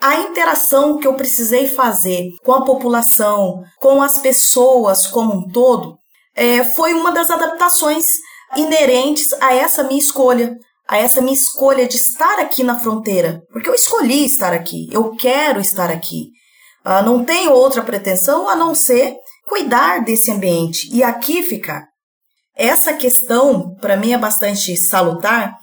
A 0.00 0.16
interação 0.16 0.98
que 0.98 1.06
eu 1.06 1.14
precisei 1.14 1.68
fazer 1.68 2.28
com 2.44 2.52
a 2.52 2.64
população, 2.64 3.62
com 3.80 4.02
as 4.02 4.18
pessoas 4.18 5.06
como 5.06 5.34
um 5.34 5.48
todo, 5.48 5.96
é, 6.34 6.64
foi 6.64 6.94
uma 6.94 7.12
das 7.12 7.30
adaptações 7.30 8.04
inerentes 8.56 9.32
a 9.34 9.54
essa 9.54 9.82
minha 9.82 9.98
escolha, 9.98 10.56
a 10.92 10.98
essa 10.98 11.22
minha 11.22 11.32
escolha 11.32 11.88
de 11.88 11.96
estar 11.96 12.38
aqui 12.38 12.62
na 12.62 12.78
fronteira, 12.78 13.40
porque 13.50 13.66
eu 13.66 13.74
escolhi 13.74 14.26
estar 14.26 14.52
aqui, 14.52 14.90
eu 14.92 15.16
quero 15.16 15.58
estar 15.58 15.90
aqui. 15.90 16.26
Ah, 16.84 17.00
não 17.00 17.24
tenho 17.24 17.50
outra 17.50 17.80
pretensão 17.82 18.46
a 18.46 18.54
não 18.54 18.74
ser 18.74 19.14
cuidar 19.48 20.04
desse 20.04 20.30
ambiente 20.30 20.94
e 20.94 21.02
aqui 21.02 21.42
ficar. 21.42 21.86
essa 22.54 22.92
questão, 22.92 23.74
para 23.80 23.96
mim, 23.96 24.12
é 24.12 24.18
bastante 24.18 24.76
salutar, 24.76 25.54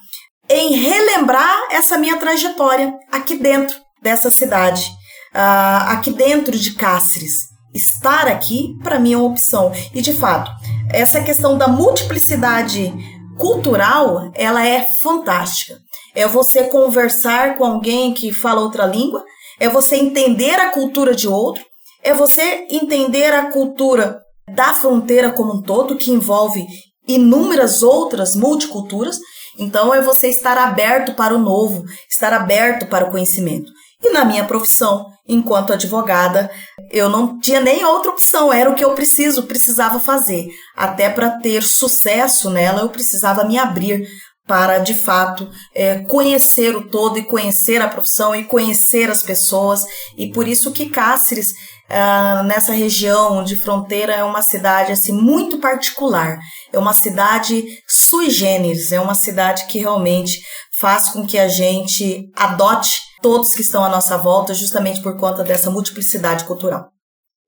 em 0.48 0.74
relembrar 0.74 1.68
essa 1.70 1.96
minha 1.96 2.16
trajetória 2.16 2.92
aqui 3.12 3.36
dentro 3.36 3.78
dessa 4.02 4.30
cidade, 4.30 4.90
uh, 5.32 5.90
aqui 5.90 6.10
dentro 6.10 6.58
de 6.58 6.74
Cáceres. 6.74 7.34
Estar 7.72 8.26
aqui, 8.26 8.76
para 8.82 8.98
mim, 8.98 9.12
é 9.12 9.16
uma 9.16 9.28
opção. 9.28 9.70
E, 9.94 10.02
de 10.02 10.12
fato, 10.12 10.50
essa 10.92 11.22
questão 11.22 11.56
da 11.56 11.68
multiplicidade 11.68 12.92
cultural, 13.40 14.30
ela 14.34 14.64
é 14.64 14.82
fantástica. 15.02 15.78
É 16.14 16.28
você 16.28 16.64
conversar 16.64 17.56
com 17.56 17.64
alguém 17.64 18.12
que 18.12 18.32
fala 18.32 18.60
outra 18.60 18.84
língua, 18.84 19.24
é 19.58 19.68
você 19.68 19.96
entender 19.96 20.60
a 20.60 20.68
cultura 20.70 21.14
de 21.14 21.26
outro, 21.26 21.64
é 22.02 22.12
você 22.12 22.66
entender 22.70 23.32
a 23.32 23.50
cultura 23.50 24.20
da 24.54 24.74
fronteira 24.74 25.30
como 25.30 25.54
um 25.54 25.62
todo, 25.62 25.96
que 25.96 26.10
envolve 26.10 26.66
inúmeras 27.08 27.82
outras 27.82 28.36
multiculturas. 28.36 29.18
Então, 29.58 29.94
é 29.94 30.02
você 30.02 30.28
estar 30.28 30.58
aberto 30.58 31.14
para 31.14 31.34
o 31.34 31.38
novo, 31.38 31.84
estar 32.08 32.32
aberto 32.32 32.86
para 32.86 33.06
o 33.06 33.10
conhecimento. 33.10 33.70
E 34.02 34.10
na 34.10 34.24
minha 34.24 34.44
profissão, 34.44 35.06
enquanto 35.26 35.72
advogada, 35.72 36.50
eu 36.90 37.08
não 37.08 37.38
tinha 37.38 37.60
nem 37.60 37.84
outra 37.84 38.10
opção, 38.10 38.52
era 38.52 38.68
o 38.68 38.74
que 38.74 38.84
eu 38.84 38.94
preciso, 38.94 39.44
precisava 39.44 40.00
fazer. 40.00 40.48
Até 40.76 41.08
para 41.08 41.30
ter 41.38 41.62
sucesso 41.62 42.50
nela, 42.50 42.80
eu 42.80 42.88
precisava 42.88 43.44
me 43.44 43.58
abrir 43.58 44.06
para, 44.46 44.78
de 44.78 44.94
fato, 44.94 45.48
é, 45.72 46.00
conhecer 46.00 46.74
o 46.74 46.88
todo 46.88 47.16
e 47.16 47.22
conhecer 47.22 47.80
a 47.80 47.86
profissão 47.86 48.34
e 48.34 48.42
conhecer 48.42 49.08
as 49.08 49.22
pessoas. 49.22 49.84
E 50.16 50.32
por 50.32 50.48
isso 50.48 50.72
que 50.72 50.90
Cáceres, 50.90 51.52
é, 51.88 52.42
nessa 52.42 52.72
região 52.72 53.44
de 53.44 53.54
fronteira, 53.56 54.12
é 54.12 54.24
uma 54.24 54.42
cidade 54.42 54.90
assim, 54.90 55.12
muito 55.12 55.58
particular. 55.58 56.36
É 56.72 56.78
uma 56.80 56.92
cidade 56.92 57.64
sui 57.86 58.28
generis, 58.28 58.90
é 58.90 59.00
uma 59.00 59.14
cidade 59.14 59.66
que 59.66 59.78
realmente 59.78 60.40
faz 60.80 61.10
com 61.10 61.24
que 61.24 61.38
a 61.38 61.46
gente 61.46 62.28
adote 62.34 63.09
todos 63.20 63.54
que 63.54 63.62
estão 63.62 63.84
à 63.84 63.88
nossa 63.88 64.16
volta, 64.18 64.54
justamente 64.54 65.02
por 65.02 65.16
conta 65.16 65.44
dessa 65.44 65.70
multiplicidade 65.70 66.44
cultural. 66.44 66.90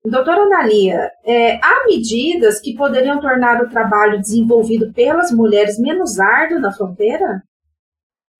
Doutora 0.04 0.42
Analia, 0.42 1.12
é, 1.24 1.56
há 1.62 1.84
medidas 1.86 2.60
que 2.60 2.74
poderiam 2.74 3.20
tornar 3.20 3.62
o 3.62 3.68
trabalho 3.68 4.20
desenvolvido 4.20 4.92
pelas 4.92 5.30
mulheres 5.30 5.78
menos 5.78 6.18
árduo 6.18 6.58
na 6.58 6.72
fronteira? 6.72 7.42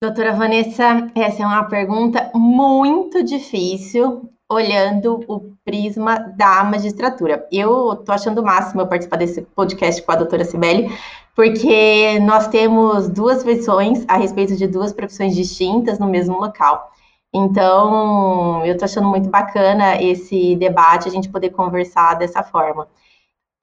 Doutora 0.01 0.33
Vanessa, 0.33 1.09
essa 1.15 1.43
é 1.43 1.45
uma 1.45 1.63
pergunta 1.63 2.29
muito 2.35 3.23
difícil, 3.23 4.29
olhando 4.51 5.23
o 5.25 5.53
prisma 5.63 6.19
da 6.35 6.65
magistratura. 6.65 7.47
Eu 7.49 7.93
estou 7.93 8.13
achando 8.13 8.41
o 8.41 8.43
máximo 8.43 8.81
eu 8.81 8.87
participar 8.87 9.15
desse 9.15 9.41
podcast 9.41 10.01
com 10.01 10.11
a 10.11 10.17
doutora 10.17 10.43
Cibele, 10.43 10.91
porque 11.33 12.19
nós 12.19 12.49
temos 12.49 13.07
duas 13.07 13.43
versões 13.43 14.03
a 14.09 14.17
respeito 14.17 14.57
de 14.57 14.67
duas 14.67 14.91
profissões 14.91 15.33
distintas 15.33 15.97
no 15.97 16.07
mesmo 16.07 16.37
local. 16.37 16.92
Então, 17.33 18.63
eu 18.65 18.73
estou 18.73 18.85
achando 18.85 19.07
muito 19.09 19.27
bacana 19.29 20.01
esse 20.01 20.55
debate, 20.55 21.07
a 21.07 21.11
gente 21.11 21.29
poder 21.29 21.49
conversar 21.49 22.13
dessa 22.15 22.43
forma. 22.43 22.87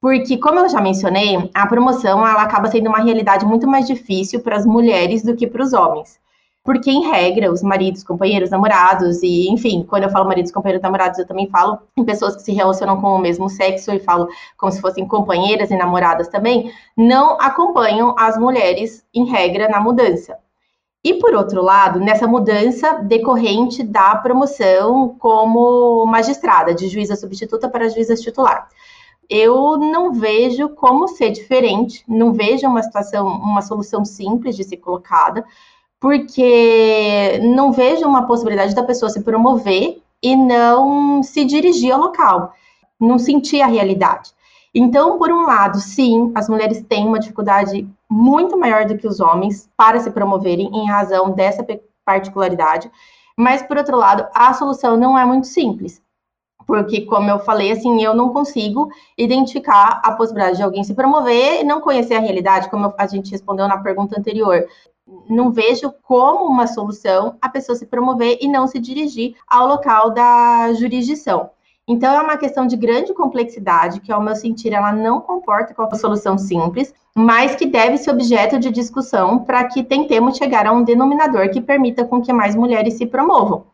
Porque, 0.01 0.37
como 0.37 0.59
eu 0.59 0.67
já 0.69 0.81
mencionei, 0.81 1.49
a 1.53 1.67
promoção 1.67 2.27
ela 2.27 2.41
acaba 2.41 2.69
sendo 2.69 2.89
uma 2.89 3.01
realidade 3.01 3.45
muito 3.45 3.67
mais 3.67 3.87
difícil 3.87 4.41
para 4.41 4.57
as 4.57 4.65
mulheres 4.65 5.23
do 5.23 5.35
que 5.35 5.47
para 5.47 5.63
os 5.63 5.73
homens. 5.73 6.19
Porque, 6.63 6.91
em 6.91 7.09
regra, 7.09 7.51
os 7.51 7.63
maridos, 7.63 8.03
companheiros, 8.03 8.49
namorados, 8.49 9.23
e, 9.23 9.49
enfim, 9.49 9.83
quando 9.87 10.03
eu 10.03 10.09
falo 10.09 10.27
maridos, 10.27 10.51
companheiros, 10.51 10.83
namorados, 10.83 11.17
eu 11.19 11.27
também 11.27 11.47
falo 11.49 11.79
em 11.97 12.03
pessoas 12.03 12.35
que 12.35 12.43
se 12.43 12.51
relacionam 12.51 12.99
com 12.99 13.15
o 13.15 13.19
mesmo 13.19 13.49
sexo 13.49 13.91
e 13.93 13.99
falo 13.99 14.27
como 14.57 14.71
se 14.71 14.81
fossem 14.81 15.07
companheiras 15.07 15.71
e 15.71 15.77
namoradas 15.77 16.27
também, 16.27 16.71
não 16.97 17.39
acompanham 17.39 18.15
as 18.17 18.37
mulheres, 18.37 19.05
em 19.13 19.25
regra, 19.25 19.69
na 19.69 19.79
mudança. 19.79 20.37
E 21.03 21.15
por 21.15 21.33
outro 21.33 21.63
lado, 21.63 21.99
nessa 21.99 22.27
mudança 22.27 22.93
decorrente 22.99 23.81
da 23.81 24.15
promoção 24.15 25.15
como 25.17 26.05
magistrada, 26.05 26.75
de 26.75 26.87
juíza 26.87 27.15
substituta 27.15 27.67
para 27.67 27.89
juíza 27.89 28.15
titular. 28.15 28.69
Eu 29.27 29.77
não 29.77 30.13
vejo 30.13 30.69
como 30.69 31.07
ser 31.07 31.31
diferente, 31.31 32.03
não 32.07 32.33
vejo 32.33 32.67
uma 32.67 32.83
situação, 32.83 33.27
uma 33.27 33.61
solução 33.63 34.05
simples 34.05 34.55
de 34.55 34.63
ser 34.63 34.77
colocada, 34.77 35.43
porque 35.99 37.39
não 37.43 37.71
vejo 37.71 38.05
uma 38.07 38.27
possibilidade 38.27 38.75
da 38.75 38.83
pessoa 38.83 39.09
se 39.09 39.23
promover 39.23 40.01
e 40.21 40.35
não 40.35 41.23
se 41.23 41.45
dirigir 41.45 41.93
ao 41.93 41.99
local, 41.99 42.53
não 42.99 43.17
sentir 43.17 43.61
a 43.61 43.67
realidade. 43.67 44.31
Então, 44.73 45.17
por 45.17 45.29
um 45.31 45.45
lado, 45.45 45.79
sim, 45.79 46.31
as 46.33 46.47
mulheres 46.47 46.81
têm 46.81 47.05
uma 47.05 47.19
dificuldade 47.19 47.87
muito 48.09 48.57
maior 48.57 48.85
do 48.85 48.97
que 48.97 49.07
os 49.07 49.19
homens 49.19 49.69
para 49.75 49.99
se 49.99 50.09
promoverem 50.11 50.67
em 50.73 50.87
razão 50.87 51.31
dessa 51.31 51.65
particularidade, 52.05 52.89
mas 53.37 53.61
por 53.61 53.77
outro 53.77 53.97
lado, 53.97 54.25
a 54.33 54.53
solução 54.53 54.95
não 54.95 55.17
é 55.17 55.25
muito 55.25 55.47
simples. 55.47 56.01
Porque, 56.65 57.01
como 57.01 57.29
eu 57.29 57.39
falei, 57.39 57.71
assim, 57.71 58.01
eu 58.01 58.13
não 58.13 58.29
consigo 58.29 58.89
identificar 59.17 59.99
a 60.03 60.13
possibilidade 60.13 60.57
de 60.57 60.63
alguém 60.63 60.83
se 60.83 60.93
promover 60.93 61.59
e 61.59 61.63
não 61.65 61.81
conhecer 61.81 62.13
a 62.13 62.19
realidade, 62.19 62.69
como 62.69 62.93
a 62.97 63.07
gente 63.07 63.31
respondeu 63.31 63.67
na 63.67 63.77
pergunta 63.77 64.17
anterior. 64.17 64.65
Não 65.27 65.51
vejo 65.51 65.91
como 66.03 66.45
uma 66.45 66.67
solução 66.67 67.35
a 67.41 67.49
pessoa 67.49 67.75
se 67.75 67.87
promover 67.87 68.37
e 68.39 68.47
não 68.47 68.67
se 68.67 68.79
dirigir 68.79 69.35
ao 69.47 69.67
local 69.67 70.11
da 70.11 70.71
jurisdição. 70.73 71.49
Então, 71.87 72.13
é 72.13 72.21
uma 72.21 72.37
questão 72.37 72.67
de 72.67 72.77
grande 72.77 73.13
complexidade, 73.13 73.99
que, 73.99 74.11
ao 74.11 74.21
meu 74.21 74.35
sentir, 74.35 74.73
ela 74.73 74.91
não 74.91 75.19
comporta 75.19 75.73
qualquer 75.73 75.97
solução 75.97 76.37
simples, 76.37 76.93
mas 77.15 77.55
que 77.55 77.65
deve 77.65 77.97
ser 77.97 78.11
objeto 78.11 78.59
de 78.59 78.71
discussão 78.71 79.39
para 79.39 79.65
que 79.65 79.83
tentemos 79.83 80.37
chegar 80.37 80.65
a 80.65 80.71
um 80.71 80.83
denominador 80.83 81.49
que 81.49 81.59
permita 81.59 82.05
com 82.05 82.21
que 82.21 82.31
mais 82.31 82.55
mulheres 82.55 82.93
se 82.93 83.05
promovam. 83.05 83.65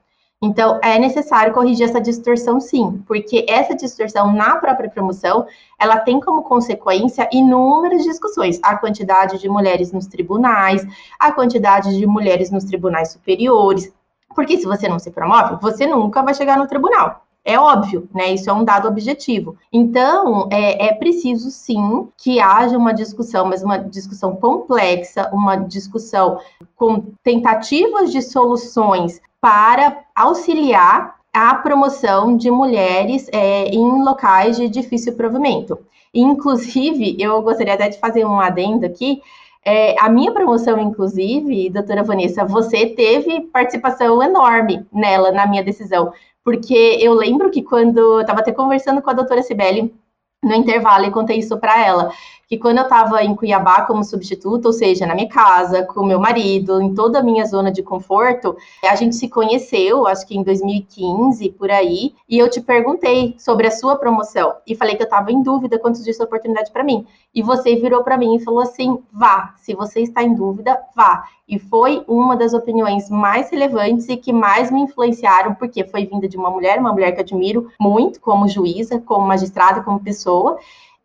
Então, 0.41 0.79
é 0.83 0.99
necessário 0.99 1.53
corrigir 1.53 1.89
essa 1.89 1.99
distorção, 1.99 2.59
sim, 2.59 3.03
porque 3.07 3.43
essa 3.49 3.75
distorção 3.75 4.31
na 4.31 4.55
própria 4.57 4.89
promoção, 4.89 5.47
ela 5.79 5.97
tem 5.97 6.19
como 6.19 6.43
consequência 6.43 7.27
inúmeras 7.31 8.03
discussões. 8.03 8.59
A 8.61 8.77
quantidade 8.77 9.39
de 9.39 9.49
mulheres 9.49 9.91
nos 9.91 10.05
tribunais, 10.05 10.85
a 11.19 11.31
quantidade 11.31 11.97
de 11.97 12.05
mulheres 12.05 12.51
nos 12.51 12.65
tribunais 12.65 13.11
superiores, 13.11 13.91
porque 14.35 14.57
se 14.57 14.65
você 14.65 14.87
não 14.87 14.99
se 14.99 15.09
promove, 15.09 15.57
você 15.59 15.87
nunca 15.87 16.21
vai 16.21 16.35
chegar 16.35 16.57
no 16.57 16.67
tribunal. 16.67 17.26
É 17.49 17.57
óbvio, 17.57 18.09
né? 18.13 18.33
Isso 18.33 18.49
é 18.49 18.53
um 18.53 18.65
dado 18.65 18.89
objetivo. 18.89 19.55
Então, 19.71 20.49
é, 20.51 20.87
é 20.87 20.93
preciso 20.93 21.49
sim 21.49 22.09
que 22.17 22.41
haja 22.41 22.77
uma 22.77 22.93
discussão, 22.93 23.45
mas 23.45 23.63
uma 23.63 23.77
discussão 23.77 24.35
complexa, 24.35 25.29
uma 25.31 25.55
discussão 25.55 26.41
com 26.75 27.05
tentativas 27.23 28.11
de 28.11 28.21
soluções 28.21 29.21
para 29.39 29.99
auxiliar 30.13 31.15
a 31.31 31.55
promoção 31.55 32.35
de 32.35 32.51
mulheres 32.51 33.29
é, 33.31 33.69
em 33.69 34.03
locais 34.03 34.57
de 34.57 34.67
difícil 34.67 35.13
provimento. 35.15 35.79
Inclusive, 36.13 37.15
eu 37.17 37.41
gostaria 37.41 37.75
até 37.75 37.87
de 37.87 37.97
fazer 37.97 38.25
um 38.25 38.41
adendo 38.41 38.85
aqui. 38.85 39.21
É, 39.63 39.95
a 40.01 40.09
minha 40.09 40.33
promoção, 40.33 40.77
inclusive, 40.79 41.69
doutora 41.69 42.03
Vanessa, 42.03 42.43
você 42.43 42.87
teve 42.87 43.41
participação 43.41 44.21
enorme 44.21 44.85
nela, 44.91 45.31
na 45.31 45.47
minha 45.47 45.63
decisão, 45.63 46.11
porque 46.47 46.97
eu 47.01 47.13
lembro 47.13 47.51
que 47.51 47.61
quando 47.61 47.97
eu 47.97 48.21
estava 48.21 48.39
até 48.39 48.53
conversando 48.53 49.01
com 49.01 49.09
a 49.09 49.13
doutora 49.13 49.43
Sibeli 49.43 49.93
no 50.41 50.55
intervalo 50.55 51.03
e 51.03 51.11
contei 51.11 51.39
isso 51.39 51.57
para 51.57 51.85
ela 51.85 52.09
que 52.47 52.57
quando 52.57 52.77
eu 52.77 52.83
estava 52.83 53.21
em 53.23 53.35
Cuiabá 53.35 53.81
como 53.81 54.03
substituta, 54.05 54.69
ou 54.69 54.73
seja, 54.73 55.05
na 55.05 55.13
minha 55.13 55.27
casa, 55.27 55.83
com 55.83 56.05
meu 56.05 56.19
marido, 56.19 56.81
em 56.81 56.93
toda 56.93 57.19
a 57.19 57.23
minha 57.23 57.45
zona 57.45 57.69
de 57.69 57.83
conforto, 57.83 58.55
a 58.85 58.95
gente 58.95 59.15
se 59.17 59.27
conheceu, 59.27 60.07
acho 60.07 60.25
que 60.25 60.37
em 60.37 60.43
2015, 60.43 61.49
por 61.51 61.69
aí, 61.69 62.15
e 62.27 62.37
eu 62.39 62.49
te 62.49 62.61
perguntei 62.61 63.35
sobre 63.37 63.67
a 63.67 63.71
sua 63.71 63.97
promoção 63.97 64.55
e 64.65 64.75
falei 64.75 64.95
que 64.95 65.03
eu 65.03 65.07
estava 65.07 65.29
em 65.29 65.43
dúvida 65.43 65.77
quanto 65.77 66.01
disso 66.01 66.21
é 66.21 66.25
oportunidade 66.25 66.71
para 66.71 66.85
mim. 66.85 67.05
E 67.35 67.43
você 67.43 67.75
virou 67.75 68.01
para 68.01 68.17
mim 68.17 68.35
e 68.35 68.43
falou 68.43 68.61
assim: 68.61 68.97
vá, 69.11 69.53
se 69.57 69.75
você 69.75 70.01
está 70.01 70.23
em 70.23 70.33
dúvida, 70.33 70.79
vá. 70.95 71.25
E 71.47 71.59
foi 71.59 72.03
uma 72.07 72.35
das 72.35 72.53
opiniões 72.53 73.09
mais 73.09 73.49
relevantes 73.49 74.09
e 74.09 74.17
que 74.17 74.33
mais 74.33 74.71
me 74.71 74.81
influenciaram, 74.81 75.53
porque 75.55 75.85
foi 75.85 76.05
vinda 76.05 76.27
de 76.27 76.35
uma 76.35 76.49
mulher, 76.49 76.79
uma 76.79 76.91
mulher 76.91 77.13
que 77.13 77.21
admiro 77.21 77.69
muito 77.79 78.19
como 78.19 78.47
juíza, 78.47 78.99
como 78.99 79.25
magistrada, 79.25 79.81
como 79.81 79.99
pessoa 79.99 80.57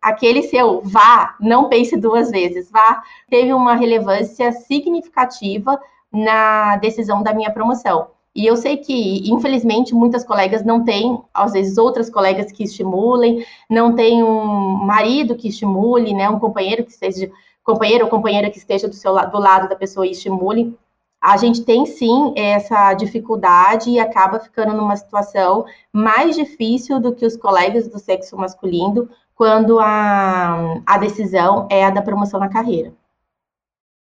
aquele 0.03 0.43
seu 0.43 0.81
vá, 0.81 1.35
não 1.39 1.69
pense 1.69 1.95
duas 1.95 2.29
vezes, 2.29 2.69
vá, 2.69 3.01
teve 3.29 3.53
uma 3.53 3.73
relevância 3.73 4.51
significativa 4.51 5.79
na 6.11 6.75
decisão 6.75 7.23
da 7.23 7.33
minha 7.33 7.51
promoção. 7.51 8.07
E 8.35 8.45
eu 8.45 8.57
sei 8.57 8.77
que, 8.77 9.31
infelizmente, 9.31 9.95
muitas 9.95 10.25
colegas 10.25 10.63
não 10.65 10.83
têm, 10.83 11.21
às 11.33 11.53
vezes, 11.53 11.77
outras 11.77 12.09
colegas 12.09 12.51
que 12.51 12.63
estimulem, 12.63 13.45
não 13.69 13.95
tem 13.95 14.23
um 14.23 14.43
marido 14.83 15.35
que 15.35 15.47
estimule, 15.47 16.13
né, 16.13 16.29
um 16.29 16.39
companheiro 16.39 16.83
que 16.83 16.91
esteja, 16.91 17.31
companheiro 17.63 18.03
ou 18.03 18.09
companheira 18.09 18.49
que 18.49 18.57
esteja 18.57 18.87
do, 18.87 18.95
seu, 18.95 19.13
do 19.29 19.39
lado 19.39 19.69
da 19.69 19.75
pessoa 19.75 20.05
e 20.05 20.11
estimule. 20.11 20.75
A 21.21 21.37
gente 21.37 21.63
tem 21.63 21.85
sim 21.85 22.33
essa 22.35 22.93
dificuldade 22.95 23.89
e 23.91 23.99
acaba 23.99 24.39
ficando 24.39 24.73
numa 24.73 24.97
situação 24.97 25.65
mais 25.93 26.35
difícil 26.35 26.99
do 26.99 27.15
que 27.15 27.25
os 27.25 27.37
colegas 27.37 27.87
do 27.87 27.97
sexo 27.97 28.35
masculino, 28.35 29.07
quando 29.35 29.79
a, 29.79 30.81
a 30.85 30.97
decisão 30.97 31.67
é 31.71 31.85
a 31.85 31.89
da 31.89 32.01
promoção 32.01 32.39
na 32.39 32.49
carreira. 32.49 32.93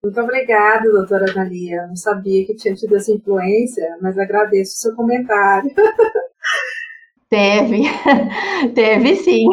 Muito 0.03 0.21
obrigada, 0.21 0.89
doutora 0.91 1.31
Analia. 1.31 1.87
Não 1.87 1.95
sabia 1.95 2.45
que 2.45 2.55
tinha 2.55 2.75
tido 2.75 2.95
essa 2.95 3.11
influência, 3.11 3.97
mas 4.01 4.17
agradeço 4.17 4.73
o 4.73 4.81
seu 4.81 4.95
comentário. 4.95 5.71
Teve, 7.29 7.83
teve 8.73 9.15
sim. 9.17 9.49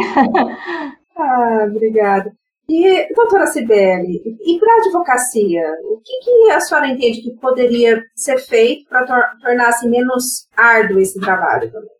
Ah, 1.17 1.67
obrigada. 1.69 2.33
E, 2.69 3.13
doutora 3.15 3.47
Cibele, 3.49 4.23
e 4.41 4.59
para 4.59 4.73
a 4.73 4.79
advocacia, 4.79 5.63
o 5.91 6.01
que, 6.01 6.19
que, 6.21 6.51
a 6.51 6.61
senhora 6.61 6.89
entende 6.89 7.21
que 7.21 7.37
poderia 7.37 8.03
ser 8.15 8.39
feito 8.39 8.89
para 8.89 9.05
tor 9.05 9.23
tornar-se 9.43 9.89
menos 9.89 10.49
árduo 10.57 11.01
esse 11.01 11.21
trabalho 11.21 11.71
também? 11.71 11.94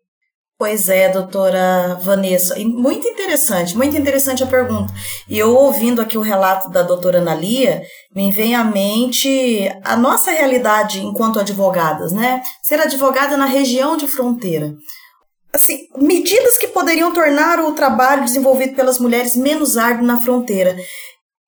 Pois 0.57 0.87
é, 0.87 1.09
doutora 1.09 1.99
Vanessa, 2.01 2.55
muito 2.59 3.05
interessante, 3.05 3.75
muito 3.75 3.97
interessante 3.97 4.41
a 4.41 4.47
pergunta. 4.47 4.93
E 5.27 5.37
eu 5.37 5.53
ouvindo 5.53 6.01
aqui 6.01 6.17
o 6.17 6.21
relato 6.21 6.69
da 6.69 6.81
doutora 6.81 7.17
Analia, 7.17 7.83
me 8.15 8.31
vem 8.31 8.55
à 8.55 8.63
mente 8.63 9.69
a 9.83 9.97
nossa 9.97 10.31
realidade 10.31 11.01
enquanto 11.01 11.41
advogadas, 11.41 12.13
né? 12.13 12.41
Ser 12.63 12.79
advogada 12.79 13.35
na 13.35 13.45
região 13.45 13.97
de 13.97 14.07
fronteira. 14.07 14.73
Assim, 15.53 15.87
medidas 15.97 16.57
que 16.57 16.67
poderiam 16.67 17.13
tornar 17.13 17.59
o 17.59 17.73
trabalho 17.73 18.23
desenvolvido 18.23 18.75
pelas 18.75 18.97
mulheres 18.97 19.35
menos 19.35 19.75
árduo 19.75 20.05
na 20.05 20.21
fronteira 20.21 20.77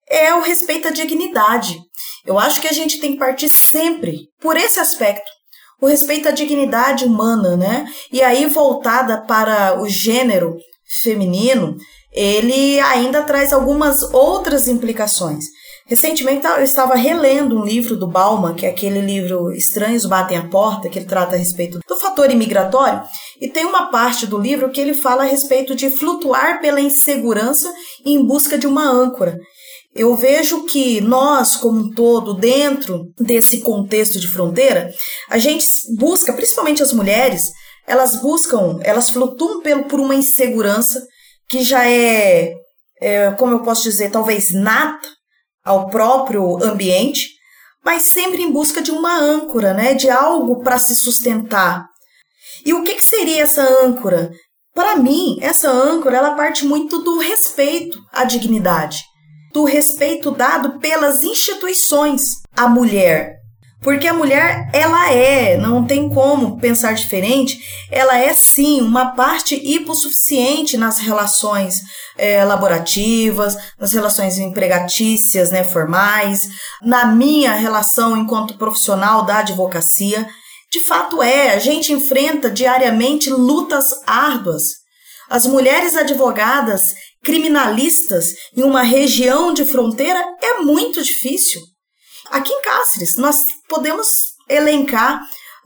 é 0.09 0.33
o 0.33 0.41
respeito 0.41 0.89
à 0.89 0.91
dignidade. 0.91 1.79
Eu 2.25 2.37
acho 2.37 2.59
que 2.59 2.67
a 2.67 2.73
gente 2.73 2.99
tem 2.99 3.13
que 3.13 3.19
partir 3.19 3.47
sempre 3.47 4.27
por 4.41 4.57
esse 4.57 4.81
aspecto 4.81 5.36
o 5.81 5.87
respeito 5.87 6.27
à 6.27 6.31
dignidade 6.31 7.05
humana, 7.05 7.55
né? 7.55 7.85
E 8.11 8.21
aí, 8.21 8.45
voltada 8.47 9.21
para 9.21 9.79
o 9.81 9.87
gênero 9.87 10.55
feminino, 11.03 11.75
ele 12.11 12.79
ainda 12.79 13.21
traz 13.23 13.53
algumas 13.53 14.01
outras 14.13 14.67
implicações. 14.67 15.45
Recentemente 15.87 16.45
eu 16.45 16.63
estava 16.63 16.95
relendo 16.95 17.57
um 17.57 17.63
livro 17.63 17.95
do 17.95 18.07
Bauman, 18.07 18.53
que 18.53 18.65
é 18.65 18.69
aquele 18.69 18.99
livro 18.99 19.53
Estranhos 19.53 20.05
Batem 20.05 20.37
a 20.37 20.45
Porta, 20.45 20.89
que 20.89 20.99
ele 20.99 21.05
trata 21.05 21.35
a 21.35 21.39
respeito 21.39 21.79
do 21.87 21.95
fator 21.95 22.29
imigratório, 22.29 23.01
e 23.39 23.47
tem 23.47 23.65
uma 23.65 23.89
parte 23.89 24.27
do 24.27 24.37
livro 24.37 24.69
que 24.69 24.81
ele 24.81 24.93
fala 24.93 25.23
a 25.23 25.27
respeito 25.27 25.73
de 25.73 25.89
flutuar 25.89 26.59
pela 26.59 26.81
insegurança 26.81 27.73
em 28.05 28.21
busca 28.21 28.57
de 28.57 28.67
uma 28.67 28.83
âncora. 28.83 29.37
Eu 29.95 30.15
vejo 30.15 30.65
que 30.65 31.01
nós, 31.01 31.55
como 31.55 31.79
um 31.79 31.89
todo, 31.89 32.33
dentro 32.33 33.11
desse 33.19 33.61
contexto 33.61 34.19
de 34.19 34.27
fronteira, 34.27 34.91
a 35.29 35.37
gente 35.37 35.67
busca, 35.97 36.33
principalmente 36.33 36.83
as 36.83 36.93
mulheres, 36.93 37.43
elas 37.87 38.17
buscam, 38.17 38.79
elas 38.83 39.09
flutuam 39.09 39.61
pelo, 39.61 39.85
por 39.85 39.99
uma 39.99 40.13
insegurança 40.13 41.01
que 41.49 41.63
já 41.63 41.89
é, 41.89 42.53
é, 43.01 43.31
como 43.31 43.53
eu 43.53 43.63
posso 43.63 43.83
dizer, 43.83 44.11
talvez 44.11 44.53
nata 44.53 45.07
ao 45.63 45.89
próprio 45.89 46.63
ambiente, 46.63 47.29
mas 47.83 48.03
sempre 48.03 48.43
em 48.43 48.51
busca 48.51 48.81
de 48.81 48.91
uma 48.91 49.17
âncora, 49.17 49.73
né, 49.73 49.93
de 49.93 50.09
algo 50.09 50.61
para 50.61 50.77
se 50.77 50.95
sustentar. 50.95 51.85
E 52.65 52.73
o 52.73 52.83
que, 52.83 52.95
que 52.95 53.03
seria 53.03 53.43
essa 53.43 53.63
âncora? 53.83 54.29
Para 54.75 54.97
mim, 54.97 55.37
essa 55.41 55.71
âncora 55.71 56.17
ela 56.17 56.35
parte 56.35 56.65
muito 56.65 56.99
do 56.99 57.17
respeito 57.17 57.99
à 58.11 58.25
dignidade 58.25 58.99
do 59.53 59.63
respeito 59.63 60.31
dado 60.31 60.79
pelas 60.79 61.23
instituições 61.23 62.41
à 62.55 62.67
mulher. 62.67 63.37
Porque 63.81 64.07
a 64.07 64.13
mulher, 64.13 64.69
ela 64.73 65.13
é, 65.13 65.55
não 65.55 65.85
tem 65.85 66.09
como 66.09 66.59
pensar 66.59 66.93
diferente, 66.93 67.59
ela 67.91 68.17
é 68.17 68.33
sim 68.33 68.81
uma 68.81 69.11
parte 69.11 69.55
hipossuficiente 69.55 70.77
nas 70.77 70.97
relações 70.97 71.81
é, 72.17 72.43
laborativas, 72.43 73.55
nas 73.79 73.93
relações 73.93 74.39
empregatícias, 74.39 75.51
né, 75.51 75.63
formais, 75.63 76.49
na 76.81 77.05
minha 77.05 77.53
relação 77.53 78.17
enquanto 78.17 78.57
profissional 78.57 79.23
da 79.23 79.39
advocacia. 79.39 80.27
De 80.71 80.79
fato 80.79 81.21
é, 81.21 81.53
a 81.53 81.59
gente 81.59 81.93
enfrenta 81.93 82.49
diariamente 82.49 83.29
lutas 83.29 83.85
árduas. 84.07 84.63
As 85.29 85.45
mulheres 85.45 85.95
advogadas, 85.95 86.95
criminalistas 87.27 88.35
em 88.55 88.63
uma 88.63 88.83
região 88.83 89.53
de 89.53 89.65
fronteira 89.65 90.17
é 90.41 90.61
muito 90.61 91.03
difícil. 91.03 91.61
Aqui 92.31 92.53
em 92.53 92.61
Cáceres, 92.61 93.17
nós 93.17 93.43
podemos 93.67 94.07
elencar, 94.49 95.21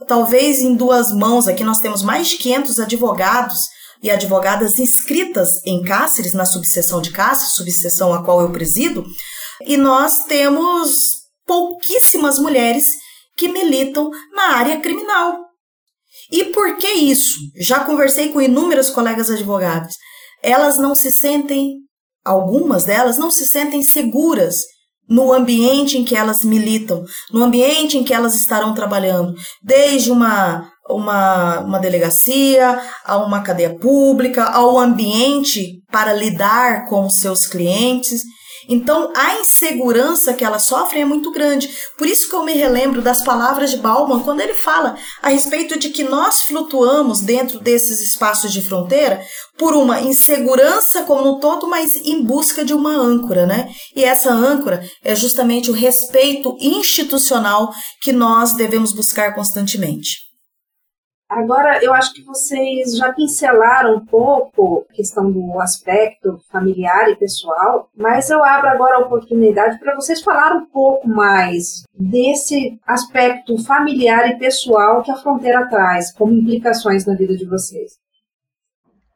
talvez 0.07 0.59
em 0.59 0.73
duas 0.73 1.11
mãos, 1.11 1.47
aqui 1.47 1.63
nós 1.63 1.77
temos 1.77 2.01
mais 2.01 2.29
de 2.29 2.37
500 2.37 2.79
advogados 2.79 3.59
e 4.01 4.09
advogadas 4.09 4.79
inscritas 4.79 5.63
em 5.63 5.83
Cáceres, 5.83 6.33
na 6.33 6.45
subseção 6.45 6.99
de 6.99 7.11
Cáceres, 7.11 7.53
subseção 7.53 8.11
a 8.11 8.23
qual 8.23 8.41
eu 8.41 8.51
presido, 8.51 9.05
e 9.63 9.77
nós 9.77 10.23
temos 10.23 11.11
pouquíssimas 11.45 12.39
mulheres 12.39 12.95
que 13.37 13.47
militam 13.47 14.09
na 14.33 14.55
área 14.55 14.79
criminal. 14.79 15.37
E 16.31 16.45
por 16.45 16.75
que 16.77 16.87
isso? 16.87 17.37
Já 17.55 17.81
conversei 17.81 18.29
com 18.29 18.41
inúmeros 18.41 18.89
colegas 18.89 19.29
advogados 19.29 19.95
elas 20.43 20.77
não 20.77 20.95
se 20.95 21.11
sentem, 21.11 21.77
algumas 22.23 22.83
delas 22.83 23.17
não 23.17 23.31
se 23.31 23.45
sentem 23.45 23.81
seguras 23.81 24.57
no 25.09 25.33
ambiente 25.33 25.97
em 25.97 26.05
que 26.05 26.15
elas 26.15 26.43
militam, 26.43 27.03
no 27.31 27.43
ambiente 27.43 27.97
em 27.97 28.03
que 28.03 28.13
elas 28.13 28.35
estarão 28.35 28.73
trabalhando, 28.73 29.33
desde 29.61 30.11
uma 30.11 30.71
uma, 30.89 31.59
uma 31.59 31.79
delegacia, 31.79 32.81
a 33.05 33.17
uma 33.17 33.41
cadeia 33.41 33.77
pública, 33.77 34.43
ao 34.43 34.77
ambiente 34.77 35.81
para 35.91 36.13
lidar 36.13 36.85
com 36.85 37.05
os 37.05 37.17
seus 37.17 37.45
clientes. 37.45 38.23
Então, 38.67 39.11
a 39.15 39.39
insegurança 39.39 40.33
que 40.33 40.43
elas 40.43 40.65
sofrem 40.65 41.01
é 41.03 41.05
muito 41.05 41.31
grande. 41.31 41.69
Por 41.97 42.07
isso 42.07 42.29
que 42.29 42.35
eu 42.35 42.43
me 42.43 42.53
relembro 42.53 43.01
das 43.01 43.23
palavras 43.23 43.71
de 43.71 43.77
Bauman 43.77 44.21
quando 44.21 44.41
ele 44.41 44.53
fala 44.53 44.95
a 45.21 45.29
respeito 45.29 45.77
de 45.77 45.89
que 45.89 46.03
nós 46.03 46.41
flutuamos 46.41 47.21
dentro 47.21 47.59
desses 47.59 48.01
espaços 48.01 48.51
de 48.51 48.61
fronteira 48.61 49.21
por 49.57 49.73
uma 49.73 50.01
insegurança 50.01 51.03
como 51.03 51.35
um 51.35 51.39
todo, 51.39 51.67
mas 51.67 51.95
em 51.95 52.23
busca 52.23 52.65
de 52.65 52.73
uma 52.73 52.95
âncora, 52.95 53.45
né? 53.45 53.69
E 53.95 54.03
essa 54.03 54.31
âncora 54.31 54.83
é 55.03 55.15
justamente 55.15 55.69
o 55.69 55.73
respeito 55.73 56.57
institucional 56.59 57.73
que 58.01 58.11
nós 58.11 58.53
devemos 58.53 58.91
buscar 58.91 59.35
constantemente. 59.35 60.30
Agora, 61.31 61.81
eu 61.81 61.93
acho 61.93 62.13
que 62.13 62.23
vocês 62.23 62.97
já 62.97 63.13
pincelaram 63.13 63.95
um 63.95 64.05
pouco 64.05 64.85
a 64.89 64.93
questão 64.93 65.31
do 65.31 65.61
aspecto 65.61 66.37
familiar 66.51 67.09
e 67.09 67.15
pessoal, 67.15 67.89
mas 67.95 68.29
eu 68.29 68.43
abro 68.43 68.67
agora 68.67 68.97
a 68.97 69.05
oportunidade 69.05 69.79
para 69.79 69.95
vocês 69.95 70.21
falar 70.21 70.51
um 70.51 70.65
pouco 70.65 71.07
mais 71.07 71.83
desse 71.97 72.77
aspecto 72.85 73.57
familiar 73.63 74.29
e 74.29 74.37
pessoal 74.37 75.01
que 75.01 75.09
a 75.09 75.15
fronteira 75.15 75.69
traz, 75.69 76.11
como 76.11 76.33
implicações 76.33 77.05
na 77.05 77.15
vida 77.15 77.37
de 77.37 77.45
vocês. 77.45 77.93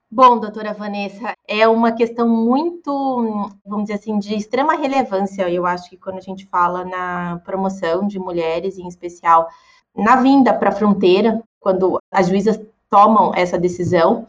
Bom, 0.09 0.39
doutora 0.39 0.73
Vanessa, 0.73 1.33
é 1.45 1.67
uma 1.67 1.91
questão 1.91 2.29
muito, 2.29 3.51
vamos 3.65 3.87
dizer 3.87 3.95
assim, 3.95 4.17
de 4.19 4.35
extrema 4.35 4.77
relevância, 4.77 5.49
eu 5.49 5.65
acho 5.65 5.89
que 5.89 5.97
quando 5.97 6.19
a 6.19 6.21
gente 6.21 6.47
fala 6.47 6.85
na 6.85 7.41
promoção 7.43 8.07
de 8.07 8.17
mulheres, 8.17 8.77
em 8.77 8.87
especial 8.87 9.49
na 9.95 10.17
vinda 10.17 10.53
para 10.53 10.69
a 10.69 10.73
fronteira, 10.73 11.41
quando 11.59 11.99
as 12.11 12.27
juízas 12.27 12.59
tomam 12.89 13.31
essa 13.35 13.57
decisão, 13.57 14.25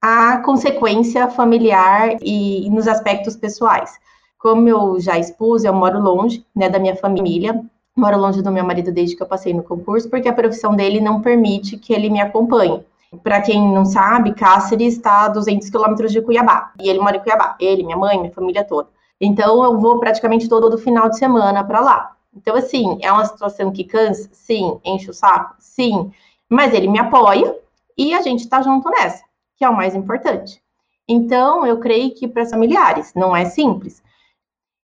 a 0.00 0.38
consequência 0.38 1.28
familiar 1.28 2.16
e, 2.20 2.68
nos 2.70 2.88
aspectos 2.88 3.36
pessoais. 3.36 3.92
Como 4.38 4.68
eu 4.68 4.98
já 4.98 5.18
expus, 5.18 5.62
eu 5.62 5.72
moro 5.72 6.00
longe 6.00 6.44
né, 6.54 6.68
da 6.68 6.78
minha 6.78 6.96
família, 6.96 7.62
moro 7.96 8.18
longe 8.18 8.42
do 8.42 8.50
meu 8.50 8.64
marido 8.64 8.90
desde 8.90 9.14
que 9.14 9.22
eu 9.22 9.26
passei 9.26 9.54
no 9.54 9.62
concurso, 9.62 10.10
porque 10.10 10.28
a 10.28 10.32
profissão 10.32 10.74
dele 10.74 11.00
não 11.00 11.20
permite 11.20 11.76
que 11.76 11.92
ele 11.92 12.10
me 12.10 12.20
acompanhe. 12.20 12.84
Para 13.22 13.42
quem 13.42 13.72
não 13.72 13.84
sabe, 13.84 14.32
Cáceres 14.32 14.94
está 14.96 15.26
a 15.26 15.28
200 15.28 15.68
quilômetros 15.68 16.10
de 16.10 16.22
Cuiabá, 16.22 16.72
e 16.80 16.88
ele 16.88 16.98
mora 16.98 17.18
em 17.18 17.20
Cuiabá, 17.20 17.54
ele, 17.60 17.84
minha 17.84 17.96
mãe, 17.96 18.18
minha 18.18 18.32
família 18.32 18.64
toda. 18.64 18.88
Então, 19.20 19.62
eu 19.62 19.78
vou 19.78 20.00
praticamente 20.00 20.48
todo 20.48 20.78
final 20.78 21.08
de 21.08 21.18
semana 21.18 21.62
para 21.62 21.80
lá. 21.80 22.16
Então, 22.34 22.56
assim, 22.56 22.98
é 23.02 23.12
uma 23.12 23.24
situação 23.24 23.70
que 23.70 23.84
cansa? 23.84 24.28
Sim. 24.32 24.80
Enche 24.84 25.10
o 25.10 25.14
saco? 25.14 25.54
Sim. 25.58 26.12
Mas 26.48 26.72
ele 26.72 26.88
me 26.88 26.98
apoia 26.98 27.56
e 27.96 28.14
a 28.14 28.22
gente 28.22 28.40
está 28.40 28.62
junto 28.62 28.88
nessa, 28.90 29.22
que 29.56 29.64
é 29.64 29.68
o 29.68 29.76
mais 29.76 29.94
importante. 29.94 30.62
Então, 31.08 31.66
eu 31.66 31.78
creio 31.78 32.14
que 32.14 32.26
para 32.26 32.42
os 32.42 32.50
familiares 32.50 33.12
não 33.14 33.34
é 33.36 33.44
simples. 33.44 34.02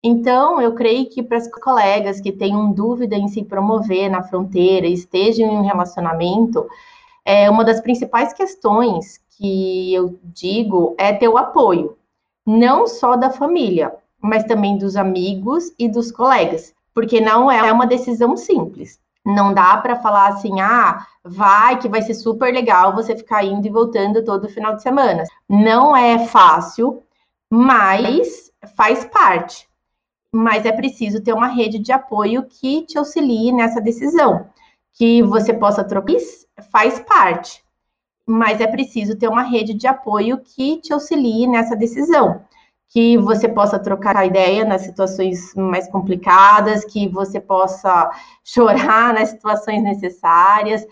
Então, 0.04 0.62
eu 0.62 0.74
creio 0.74 1.10
que 1.10 1.24
para 1.24 1.38
as 1.38 1.50
colegas 1.50 2.20
que 2.20 2.32
tenham 2.32 2.72
dúvida 2.72 3.16
em 3.16 3.28
se 3.28 3.44
promover 3.44 4.10
na 4.10 4.22
fronteira, 4.22 4.86
estejam 4.86 5.50
em 5.50 5.58
um 5.58 5.66
relacionamento, 5.66 6.68
é 7.26 7.50
uma 7.50 7.64
das 7.64 7.80
principais 7.80 8.34
questões 8.34 9.22
que 9.38 9.94
eu 9.94 10.20
digo 10.24 10.94
é 10.98 11.14
ter 11.14 11.30
o 11.30 11.38
apoio, 11.38 11.98
não 12.46 12.86
só 12.86 13.16
da 13.16 13.30
família, 13.30 13.96
mas 14.22 14.44
também 14.44 14.78
dos 14.78 14.98
amigos 14.98 15.74
e 15.80 15.88
dos 15.88 16.12
colegas, 16.12 16.74
porque 16.94 17.20
não 17.20 17.52
é 17.52 17.72
uma 17.72 17.88
decisão 17.88 18.38
simples. 18.38 19.00
Não 19.26 19.54
dá 19.54 19.78
para 19.78 19.96
falar 19.96 20.28
assim, 20.30 20.60
ah, 20.60 21.06
vai 21.24 21.80
que 21.80 21.88
vai 21.88 22.02
ser 22.02 22.14
super 22.14 22.54
legal 22.54 22.94
você 22.94 23.16
ficar 23.16 23.44
indo 23.44 23.66
e 23.66 23.72
voltando 23.72 24.24
todo 24.24 24.50
final 24.50 24.76
de 24.76 24.82
semana. 24.82 25.24
Não 25.48 25.96
é 25.96 26.28
fácil, 26.28 27.02
mas 27.50 28.52
faz 28.76 29.06
parte. 29.06 29.68
Mas 30.32 30.66
é 30.66 30.72
preciso 30.72 31.22
ter 31.22 31.34
uma 31.34 31.48
rede 31.48 31.80
de 31.80 31.92
apoio 31.92 32.44
que 32.44 32.86
te 32.86 32.98
auxilie 32.98 33.52
nessa 33.52 33.80
decisão. 33.80 34.48
Que 34.94 35.24
você 35.24 35.54
possa 35.54 35.84
trocar, 35.84 36.18
faz 36.72 37.00
parte. 37.00 37.64
Mas 38.26 38.60
é 38.60 38.68
preciso 38.68 39.18
ter 39.18 39.28
uma 39.28 39.44
rede 39.44 39.74
de 39.74 39.88
apoio 39.88 40.40
que 40.40 40.82
te 40.82 40.92
auxilie 40.92 41.48
nessa 41.48 41.76
decisão 41.76 42.42
que 42.90 43.18
você 43.18 43.50
possa 43.50 43.80
trocar 43.80 44.26
ideia 44.26 44.64
nas 44.64 44.82
situações 44.82 45.54
mais 45.56 45.90
complicadas, 45.90 46.86
que 46.86 47.08
você 47.08 47.40
possa 47.40 48.12
chorar 48.46 49.14
nas 49.14 49.30
situações 49.30 49.82
necessárias. 49.82 50.86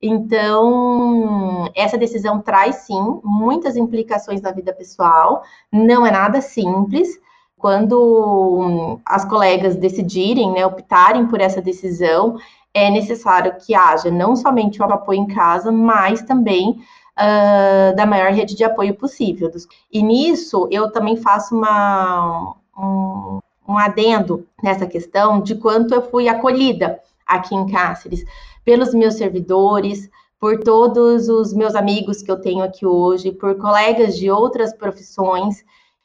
Então, 0.00 1.68
essa 1.74 1.98
decisão 1.98 2.40
traz 2.40 2.76
sim 2.76 3.20
muitas 3.24 3.76
implicações 3.76 4.40
na 4.40 4.52
vida 4.52 4.72
pessoal, 4.72 5.42
não 5.72 6.06
é 6.06 6.10
nada 6.12 6.40
simples. 6.40 7.08
Quando 7.56 9.00
as 9.04 9.24
colegas 9.24 9.74
decidirem, 9.74 10.52
né, 10.52 10.64
optarem 10.64 11.26
por 11.26 11.40
essa 11.40 11.60
decisão, 11.60 12.38
é 12.72 12.88
necessário 12.88 13.56
que 13.56 13.74
haja 13.74 14.10
não 14.10 14.36
somente 14.36 14.80
o 14.80 14.84
apoio 14.84 15.22
em 15.22 15.26
casa, 15.26 15.72
mas 15.72 16.22
também 16.22 16.80
uh, 17.18 17.96
da 17.96 18.06
maior 18.06 18.32
rede 18.32 18.54
de 18.54 18.64
apoio 18.64 18.94
possível. 18.94 19.50
E 19.92 20.02
nisso 20.02 20.68
eu 20.70 20.90
também 20.90 21.16
faço 21.16 21.56
uma, 21.56 22.54
um, 22.78 23.40
um 23.68 23.76
adendo 23.76 24.46
nessa 24.62 24.86
questão 24.86 25.40
de 25.40 25.56
quanto 25.56 25.94
eu 25.94 26.02
fui 26.02 26.28
acolhida 26.28 27.00
aqui 27.26 27.54
em 27.54 27.66
Cáceres 27.66 28.24
pelos 28.64 28.94
meus 28.94 29.14
servidores, 29.14 30.08
por 30.38 30.60
todos 30.60 31.28
os 31.28 31.52
meus 31.52 31.74
amigos 31.74 32.22
que 32.22 32.30
eu 32.30 32.40
tenho 32.40 32.62
aqui 32.62 32.86
hoje, 32.86 33.32
por 33.32 33.56
colegas 33.56 34.16
de 34.16 34.30
outras 34.30 34.72
profissões. 34.72 35.64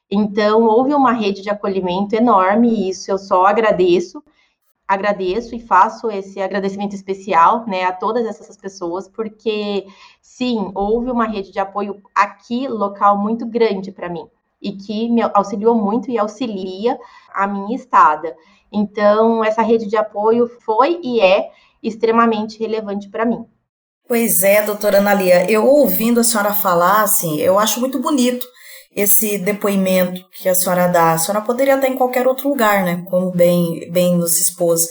Então, 0.10 0.63
houve 0.63 0.93
uma 0.93 1.12
rede 1.12 1.41
de 1.41 1.49
acolhimento 1.49 2.15
enorme 2.15 2.69
e 2.69 2.89
isso 2.89 3.12
eu 3.12 3.17
só 3.17 3.45
agradeço 3.45 4.23
agradeço 4.93 5.56
e 5.56 5.60
faço 5.60 6.10
esse 6.10 6.41
agradecimento 6.41 6.95
especial 6.95 7.65
né, 7.67 7.84
a 7.84 7.91
todas 7.91 8.25
essas 8.25 8.56
pessoas, 8.58 9.08
porque 9.08 9.86
sim, 10.21 10.71
houve 10.73 11.12
uma 11.12 11.25
rede 11.25 11.51
de 11.51 11.60
apoio 11.60 12.01
aqui 12.13 12.67
local 12.67 13.17
muito 13.17 13.45
grande 13.45 13.91
para 13.91 14.10
mim 14.10 14.27
e 14.62 14.71
que 14.71 15.10
me 15.10 15.21
auxiliou 15.34 15.75
muito 15.75 16.10
e 16.10 16.17
auxilia 16.17 16.97
a 17.34 17.45
minha 17.45 17.75
estada. 17.75 18.36
Então, 18.71 19.43
essa 19.43 19.62
rede 19.62 19.88
de 19.88 19.97
apoio 19.97 20.47
foi 20.65 20.99
e 21.03 21.19
é 21.19 21.51
extremamente 21.82 22.58
relevante 22.60 23.10
para 23.10 23.25
mim. 23.25 23.45
Pois 24.08 24.43
é, 24.43 24.62
doutora 24.62 24.99
Analia, 24.99 25.49
eu 25.49 25.65
ouvindo 25.65 26.19
a 26.19 26.23
senhora 26.23 26.53
falar, 26.53 27.03
assim, 27.03 27.39
eu 27.39 27.58
acho 27.60 27.79
muito 27.79 27.99
bonito 27.99 28.45
esse 28.95 29.38
depoimento 29.38 30.21
que 30.32 30.47
a 30.47 30.56
senhora 30.56 30.88
dá. 30.88 31.13
A 31.13 31.17
senhora 31.17 31.43
poderia 31.43 31.75
estar 31.75 31.88
em 31.88 31.97
qualquer 31.97 32.27
outro 32.27 32.49
lugar, 32.49 32.84
né? 32.84 33.03
Como 33.10 33.32
bem, 33.32 33.89
bem 33.91 34.15
nos 34.17 34.39
expôs. 34.39 34.84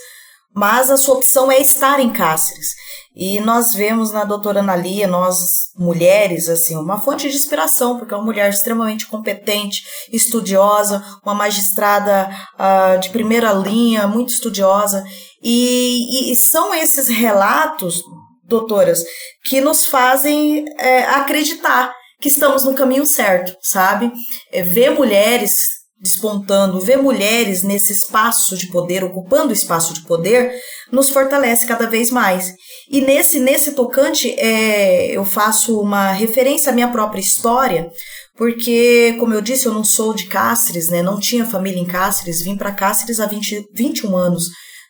Mas 0.54 0.90
a 0.90 0.96
sua 0.96 1.16
opção 1.16 1.50
é 1.50 1.60
estar 1.60 1.98
em 2.00 2.12
Cáceres. 2.12 2.74
E 3.14 3.40
nós 3.40 3.74
vemos 3.74 4.10
na 4.10 4.24
doutora 4.24 4.60
Analia, 4.60 5.06
nós 5.06 5.70
mulheres, 5.76 6.48
assim, 6.48 6.76
uma 6.76 7.00
fonte 7.00 7.28
de 7.28 7.36
inspiração, 7.36 7.98
porque 7.98 8.14
é 8.14 8.16
uma 8.16 8.24
mulher 8.24 8.48
extremamente 8.48 9.06
competente, 9.06 9.82
estudiosa, 10.10 11.04
uma 11.24 11.34
magistrada 11.34 12.30
uh, 12.54 12.98
de 13.00 13.10
primeira 13.10 13.52
linha, 13.52 14.06
muito 14.06 14.30
estudiosa. 14.30 15.04
E, 15.42 16.32
e, 16.32 16.36
são 16.36 16.74
esses 16.74 17.08
relatos, 17.08 18.02
doutoras, 18.44 19.04
que 19.44 19.60
nos 19.60 19.86
fazem 19.86 20.64
é, 20.78 21.04
acreditar 21.04 21.92
que 22.22 22.28
estamos 22.28 22.64
no 22.64 22.74
caminho 22.74 23.04
certo, 23.04 23.56
sabe? 23.60 24.10
É, 24.52 24.62
ver 24.62 24.90
mulheres 24.90 25.82
despontando, 26.00 26.80
ver 26.80 26.96
mulheres 26.96 27.62
nesse 27.62 27.92
espaço 27.92 28.56
de 28.56 28.68
poder, 28.68 29.04
ocupando 29.04 29.50
o 29.50 29.52
espaço 29.52 29.92
de 29.94 30.02
poder, 30.02 30.52
nos 30.90 31.10
fortalece 31.10 31.66
cada 31.66 31.86
vez 31.86 32.10
mais. 32.10 32.54
E 32.90 33.00
nesse, 33.00 33.38
nesse 33.38 33.72
tocante, 33.72 34.34
é, 34.38 35.12
eu 35.12 35.24
faço 35.24 35.80
uma 35.80 36.12
referência 36.12 36.72
à 36.72 36.74
minha 36.74 36.88
própria 36.88 37.20
história, 37.20 37.88
porque, 38.36 39.16
como 39.20 39.34
eu 39.34 39.40
disse, 39.40 39.66
eu 39.66 39.74
não 39.74 39.84
sou 39.84 40.12
de 40.12 40.26
Cáceres, 40.26 40.88
né? 40.88 41.02
não 41.02 41.20
tinha 41.20 41.46
família 41.46 41.80
em 41.80 41.86
Cáceres, 41.86 42.42
vim 42.42 42.56
para 42.56 42.72
Cáceres 42.72 43.20
há 43.20 43.26
20, 43.26 43.68
21 43.72 44.16
anos. 44.16 44.46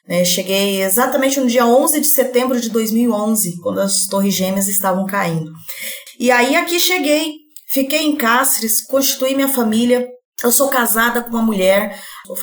Né? 0.08 0.24
Cheguei 0.24 0.82
exatamente 0.82 1.38
no 1.38 1.46
dia 1.46 1.66
11 1.66 2.00
de 2.00 2.06
setembro 2.06 2.60
de 2.60 2.70
2011, 2.70 3.60
quando 3.62 3.80
as 3.80 4.06
Torres 4.06 4.34
Gêmeas 4.34 4.68
estavam 4.68 5.06
caindo. 5.06 5.52
E 6.18 6.30
aí 6.30 6.56
aqui 6.56 6.78
cheguei, 6.78 7.34
fiquei 7.68 8.02
em 8.02 8.16
Cáceres, 8.16 8.84
constituí 8.86 9.34
minha 9.34 9.48
família. 9.48 10.06
Eu 10.42 10.50
sou 10.50 10.68
casada 10.68 11.22
com 11.22 11.30
uma 11.30 11.42
mulher, 11.42 11.96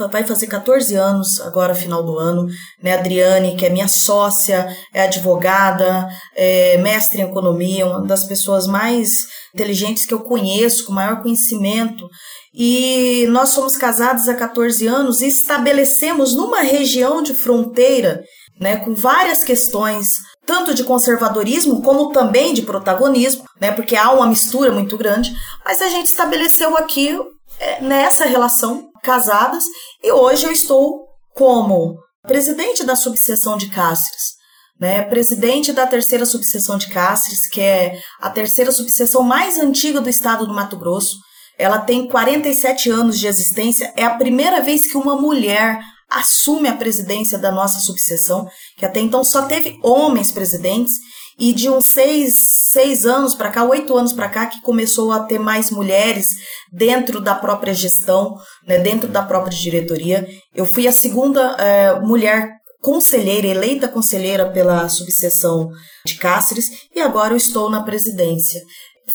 vai 0.09 0.23
fazer 0.23 0.47
14 0.47 0.95
anos 0.95 1.41
agora, 1.41 1.75
final 1.75 2.01
do 2.01 2.17
ano, 2.17 2.47
né? 2.81 2.93
Adriane, 2.93 3.57
que 3.57 3.65
é 3.65 3.69
minha 3.69 3.89
sócia, 3.89 4.73
é 4.93 5.01
advogada, 5.01 6.07
é 6.33 6.77
mestre 6.77 7.19
em 7.19 7.25
economia, 7.25 7.85
uma 7.85 8.05
das 8.05 8.23
pessoas 8.23 8.67
mais 8.67 9.27
inteligentes 9.53 10.05
que 10.05 10.13
eu 10.13 10.21
conheço, 10.21 10.85
com 10.85 10.93
maior 10.93 11.21
conhecimento. 11.21 12.07
E 12.53 13.27
nós 13.29 13.49
somos 13.49 13.75
casados 13.75 14.29
há 14.29 14.33
14 14.33 14.87
anos 14.87 15.21
e 15.21 15.27
estabelecemos 15.27 16.33
numa 16.33 16.61
região 16.61 17.21
de 17.21 17.33
fronteira, 17.33 18.23
né, 18.61 18.77
com 18.77 18.93
várias 18.95 19.43
questões 19.43 20.07
tanto 20.49 20.73
de 20.73 20.83
conservadorismo 20.83 21.79
como 21.83 22.11
também 22.11 22.55
de 22.55 22.63
protagonismo, 22.63 23.45
né? 23.61 23.71
Porque 23.71 23.95
há 23.95 24.11
uma 24.11 24.25
mistura 24.25 24.71
muito 24.71 24.97
grande. 24.97 25.31
Mas 25.63 25.79
a 25.79 25.87
gente 25.89 26.07
estabeleceu 26.07 26.75
aqui 26.75 27.15
é, 27.59 27.79
nessa 27.81 28.25
relação 28.25 28.89
casadas 29.03 29.63
e 30.03 30.11
hoje 30.11 30.47
eu 30.47 30.51
estou 30.51 31.05
como 31.35 31.99
presidente 32.23 32.83
da 32.83 32.95
subseção 32.95 33.57
de 33.57 33.69
Cáceres, 33.69 34.33
né? 34.79 35.03
Presidente 35.03 35.71
da 35.71 35.85
terceira 35.85 36.25
subseção 36.25 36.79
de 36.79 36.89
Cáceres, 36.89 37.47
que 37.47 37.61
é 37.61 37.99
a 38.19 38.31
terceira 38.31 38.71
subseção 38.71 39.21
mais 39.21 39.59
antiga 39.59 40.01
do 40.01 40.09
estado 40.09 40.47
do 40.47 40.53
Mato 40.53 40.77
Grosso. 40.77 41.15
Ela 41.59 41.77
tem 41.77 42.07
47 42.07 42.89
anos 42.89 43.19
de 43.19 43.27
existência. 43.27 43.93
É 43.95 44.03
a 44.03 44.15
primeira 44.15 44.61
vez 44.61 44.91
que 44.91 44.97
uma 44.97 45.15
mulher 45.15 45.79
assume 46.09 46.67
a 46.67 46.75
presidência 46.75 47.37
da 47.37 47.51
nossa 47.51 47.79
subseção, 47.79 48.47
que 48.77 48.85
até 48.85 48.99
então 48.99 49.23
só 49.23 49.43
teve 49.43 49.77
homens 49.83 50.31
presidentes, 50.31 50.93
e 51.39 51.53
de 51.53 51.69
uns 51.69 51.85
seis, 51.85 52.35
seis 52.71 53.05
anos 53.05 53.33
para 53.33 53.49
cá, 53.49 53.63
oito 53.63 53.95
anos 53.97 54.11
para 54.11 54.27
cá, 54.27 54.45
que 54.47 54.61
começou 54.61 55.11
a 55.11 55.21
ter 55.21 55.39
mais 55.39 55.71
mulheres 55.71 56.35
dentro 56.71 57.21
da 57.21 57.33
própria 57.33 57.73
gestão, 57.73 58.35
né, 58.67 58.77
dentro 58.77 59.07
da 59.07 59.23
própria 59.23 59.57
diretoria. 59.57 60.27
Eu 60.53 60.65
fui 60.65 60.85
a 60.85 60.91
segunda 60.91 61.55
é, 61.57 61.97
mulher 62.01 62.49
conselheira, 62.81 63.47
eleita 63.47 63.87
conselheira 63.87 64.49
pela 64.51 64.89
subseção 64.89 65.69
de 66.05 66.15
Cáceres, 66.15 66.69
e 66.93 66.99
agora 66.99 67.33
eu 67.33 67.37
estou 67.37 67.69
na 67.69 67.83
presidência. 67.83 68.61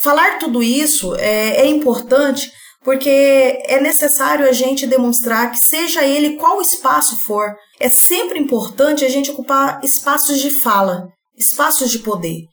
Falar 0.03 0.39
tudo 0.39 0.63
isso 0.63 1.15
é, 1.17 1.61
é 1.61 1.67
importante 1.67 2.51
porque 2.85 3.62
é 3.64 3.81
necessário 3.81 4.47
a 4.47 4.53
gente 4.53 4.87
demonstrar 4.87 5.51
que, 5.51 5.59
seja 5.59 6.05
ele 6.05 6.37
qual 6.37 6.61
espaço 6.61 7.16
for, 7.25 7.57
é 7.81 7.88
sempre 7.88 8.38
importante 8.38 9.05
a 9.05 9.09
gente 9.09 9.31
ocupar 9.31 9.81
espaços 9.83 10.38
de 10.38 10.51
fala, 10.51 11.09
espaços 11.37 11.90
de 11.90 12.01
poder. 12.01 12.44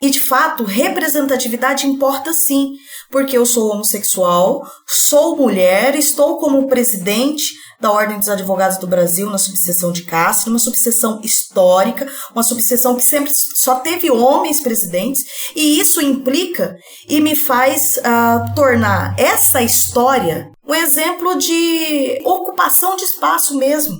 E 0.00 0.10
de 0.10 0.20
fato, 0.20 0.64
representatividade 0.64 1.86
importa 1.86 2.32
sim, 2.32 2.72
porque 3.10 3.36
eu 3.36 3.46
sou 3.46 3.70
homossexual, 3.70 4.66
sou 4.86 5.36
mulher, 5.36 5.94
estou 5.94 6.38
como 6.38 6.68
presidente 6.68 7.54
da 7.80 7.90
Ordem 7.90 8.18
dos 8.18 8.28
Advogados 8.28 8.78
do 8.78 8.86
Brasil 8.86 9.28
na 9.30 9.38
subseção 9.38 9.92
de 9.92 10.02
Castro, 10.04 10.50
uma 10.50 10.58
subseção 10.58 11.20
histórica, 11.22 12.10
uma 12.34 12.42
subseção 12.42 12.96
que 12.96 13.04
sempre 13.04 13.32
só 13.34 13.76
teve 13.76 14.10
homens 14.10 14.60
presidentes, 14.60 15.24
e 15.54 15.78
isso 15.78 16.00
implica 16.00 16.76
e 17.08 17.20
me 17.20 17.36
faz 17.36 17.98
uh, 17.98 18.54
tornar 18.54 19.14
essa 19.18 19.62
história 19.62 20.50
um 20.66 20.74
exemplo 20.74 21.38
de 21.38 22.20
ocupação 22.24 22.96
de 22.96 23.04
espaço 23.04 23.56
mesmo, 23.56 23.96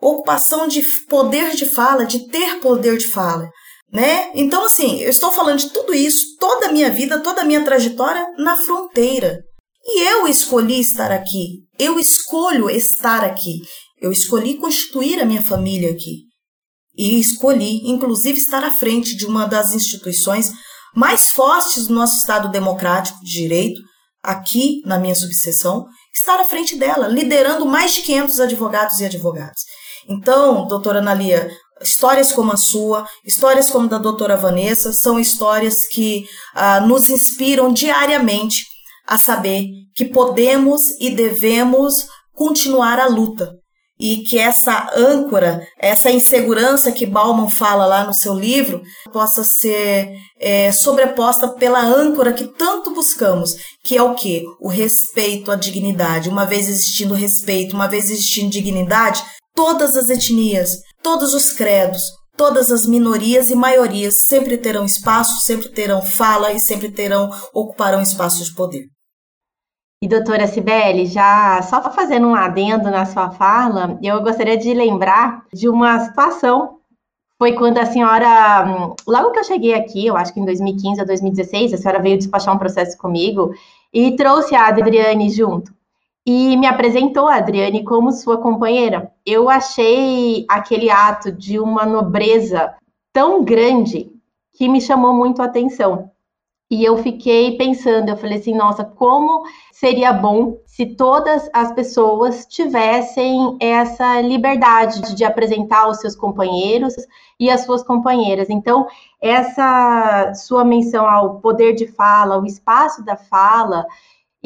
ocupação 0.00 0.66
de 0.66 0.82
poder 1.08 1.54
de 1.54 1.66
fala, 1.66 2.06
de 2.06 2.26
ter 2.28 2.58
poder 2.60 2.96
de 2.96 3.08
fala. 3.08 3.50
Né? 3.92 4.30
Então, 4.34 4.64
assim, 4.64 5.00
eu 5.00 5.08
estou 5.08 5.32
falando 5.32 5.58
de 5.58 5.70
tudo 5.70 5.94
isso, 5.94 6.36
toda 6.38 6.66
a 6.66 6.72
minha 6.72 6.90
vida, 6.90 7.22
toda 7.22 7.42
a 7.42 7.44
minha 7.44 7.64
trajetória 7.64 8.26
na 8.36 8.56
fronteira. 8.56 9.40
E 9.84 10.02
eu 10.02 10.26
escolhi 10.26 10.80
estar 10.80 11.12
aqui. 11.12 11.64
Eu 11.78 11.98
escolho 11.98 12.68
estar 12.68 13.24
aqui. 13.24 13.62
Eu 14.00 14.10
escolhi 14.10 14.58
constituir 14.58 15.20
a 15.20 15.24
minha 15.24 15.42
família 15.42 15.92
aqui. 15.92 16.24
E 16.96 17.20
escolhi, 17.20 17.88
inclusive, 17.88 18.38
estar 18.38 18.64
à 18.64 18.70
frente 18.70 19.16
de 19.16 19.26
uma 19.26 19.46
das 19.46 19.72
instituições 19.72 20.50
mais 20.94 21.28
fortes 21.28 21.86
do 21.86 21.94
nosso 21.94 22.18
Estado 22.18 22.48
democrático 22.48 23.18
de 23.22 23.32
direito, 23.32 23.80
aqui 24.22 24.80
na 24.84 24.98
minha 24.98 25.14
subseção, 25.14 25.86
estar 26.12 26.40
à 26.40 26.44
frente 26.44 26.74
dela, 26.74 27.06
liderando 27.06 27.66
mais 27.66 27.94
de 27.94 28.02
500 28.02 28.40
advogados 28.40 28.98
e 28.98 29.04
advogadas. 29.04 29.60
Então, 30.08 30.66
doutora 30.66 30.98
Analia, 31.00 31.50
histórias 31.82 32.32
como 32.32 32.52
a 32.52 32.56
sua, 32.56 33.06
histórias 33.24 33.70
como 33.70 33.88
da 33.88 33.98
doutora 33.98 34.36
Vanessa, 34.36 34.92
são 34.92 35.20
histórias 35.20 35.86
que 35.86 36.26
ah, 36.54 36.80
nos 36.80 37.10
inspiram 37.10 37.72
diariamente 37.72 38.64
a 39.06 39.18
saber 39.18 39.66
que 39.94 40.04
podemos 40.04 40.90
e 41.00 41.10
devemos 41.10 42.08
continuar 42.34 42.98
a 42.98 43.06
luta. 43.06 43.52
E 43.98 44.18
que 44.18 44.38
essa 44.38 44.90
âncora, 44.94 45.66
essa 45.80 46.10
insegurança 46.10 46.92
que 46.92 47.06
Bauman 47.06 47.48
fala 47.48 47.86
lá 47.86 48.04
no 48.04 48.12
seu 48.12 48.34
livro, 48.34 48.82
possa 49.10 49.42
ser 49.42 50.10
é, 50.38 50.70
sobreposta 50.70 51.48
pela 51.54 51.80
âncora 51.80 52.34
que 52.34 52.44
tanto 52.44 52.92
buscamos, 52.92 53.54
que 53.82 53.96
é 53.96 54.02
o 54.02 54.14
que? 54.14 54.44
O 54.60 54.68
respeito 54.68 55.50
à 55.50 55.56
dignidade. 55.56 56.28
Uma 56.28 56.44
vez 56.44 56.68
existindo 56.68 57.14
respeito, 57.14 57.74
uma 57.74 57.88
vez 57.88 58.10
existindo 58.10 58.50
dignidade, 58.50 59.24
todas 59.54 59.96
as 59.96 60.10
etnias, 60.10 60.76
todos 61.06 61.34
os 61.34 61.52
credos, 61.52 62.02
todas 62.36 62.72
as 62.72 62.84
minorias 62.84 63.48
e 63.48 63.54
maiorias 63.54 64.26
sempre 64.26 64.58
terão 64.58 64.84
espaço, 64.84 65.40
sempre 65.46 65.68
terão 65.68 66.02
fala 66.02 66.52
e 66.52 66.58
sempre 66.58 66.90
terão 66.90 67.30
ocuparão 67.54 68.02
espaços 68.02 68.48
de 68.48 68.54
poder. 68.56 68.86
E 70.02 70.08
doutora 70.08 70.48
Cibele, 70.48 71.06
já 71.06 71.62
só 71.62 71.80
fazendo 71.92 72.26
um 72.26 72.34
adendo 72.34 72.90
na 72.90 73.06
sua 73.06 73.30
fala, 73.30 73.96
eu 74.02 74.20
gostaria 74.20 74.56
de 74.56 74.74
lembrar 74.74 75.44
de 75.54 75.68
uma 75.68 76.00
situação. 76.00 76.80
Foi 77.38 77.52
quando 77.52 77.78
a 77.78 77.86
senhora, 77.86 78.64
logo 79.06 79.30
que 79.30 79.38
eu 79.38 79.44
cheguei 79.44 79.74
aqui, 79.74 80.08
eu 80.08 80.16
acho 80.16 80.34
que 80.34 80.40
em 80.40 80.44
2015 80.44 81.00
ou 81.02 81.06
2016, 81.06 81.72
a 81.72 81.76
senhora 81.76 82.02
veio 82.02 82.18
despachar 82.18 82.52
um 82.52 82.58
processo 82.58 82.98
comigo 82.98 83.54
e 83.94 84.16
trouxe 84.16 84.56
a 84.56 84.66
Adriane 84.66 85.30
junto. 85.30 85.72
E 86.26 86.56
me 86.56 86.66
apresentou 86.66 87.28
a 87.28 87.36
Adriane 87.36 87.84
como 87.84 88.10
sua 88.10 88.38
companheira. 88.38 89.12
Eu 89.24 89.48
achei 89.48 90.44
aquele 90.48 90.90
ato 90.90 91.30
de 91.30 91.60
uma 91.60 91.86
nobreza 91.86 92.74
tão 93.12 93.44
grande 93.44 94.10
que 94.52 94.68
me 94.68 94.80
chamou 94.80 95.14
muito 95.14 95.40
a 95.40 95.44
atenção. 95.44 96.10
E 96.68 96.84
eu 96.84 96.98
fiquei 96.98 97.56
pensando, 97.56 98.08
eu 98.08 98.16
falei 98.16 98.38
assim, 98.38 98.52
nossa, 98.52 98.84
como 98.84 99.44
seria 99.70 100.12
bom 100.12 100.58
se 100.66 100.84
todas 100.84 101.48
as 101.52 101.70
pessoas 101.70 102.44
tivessem 102.44 103.56
essa 103.60 104.20
liberdade 104.20 105.14
de 105.14 105.24
apresentar 105.24 105.88
os 105.88 106.00
seus 106.00 106.16
companheiros 106.16 106.94
e 107.38 107.48
as 107.48 107.60
suas 107.60 107.84
companheiras. 107.84 108.50
Então, 108.50 108.84
essa 109.22 110.34
sua 110.34 110.64
menção 110.64 111.08
ao 111.08 111.38
poder 111.38 111.72
de 111.74 111.86
fala, 111.86 112.36
o 112.36 112.46
espaço 112.46 113.04
da 113.04 113.16
fala 113.16 113.86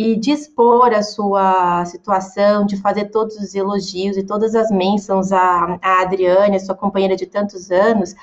e 0.00 0.16
dispor 0.16 0.94
a 0.94 1.02
sua 1.02 1.84
situação, 1.84 2.64
de 2.64 2.78
fazer 2.78 3.10
todos 3.10 3.36
os 3.36 3.54
elogios 3.54 4.16
e 4.16 4.22
todas 4.22 4.54
as 4.54 4.70
menções 4.70 5.30
à, 5.30 5.78
à 5.82 6.00
Adriane, 6.00 6.58
sua 6.58 6.74
companheira 6.74 7.14
de 7.14 7.26
tantos 7.26 7.70
anos, 7.70 8.14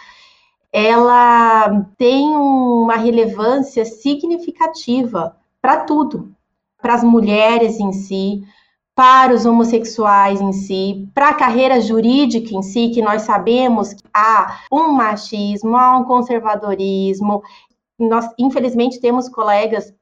ela 0.74 1.86
tem 1.96 2.36
uma 2.36 2.96
relevância 2.96 3.86
significativa 3.86 5.38
para 5.62 5.82
tudo, 5.82 6.32
para 6.82 6.96
as 6.96 7.04
mulheres 7.04 7.80
em 7.80 7.92
si, 7.92 8.44
para 8.96 9.36
os 9.36 9.46
homossexuais 9.46 10.42
em 10.42 10.54
si, 10.54 11.08
para 11.13 11.30
a 11.30 11.36
carreira 11.36 11.80
jurídica 11.80 12.56
em 12.56 12.63
si, 12.63 12.90
que 12.90 13.04
nós 13.04 13.22
sabemos 13.22 13.94
que 13.94 14.04
há 14.12 14.62
um 14.72 14.94
machismo, 14.94 15.78
há 15.78 15.96
um 15.96 16.06
conservadorismo. 16.06 17.44
Nós, 18.00 18.28
infelizmente, 18.40 19.00
temos 19.00 19.30
colegas 19.30 19.94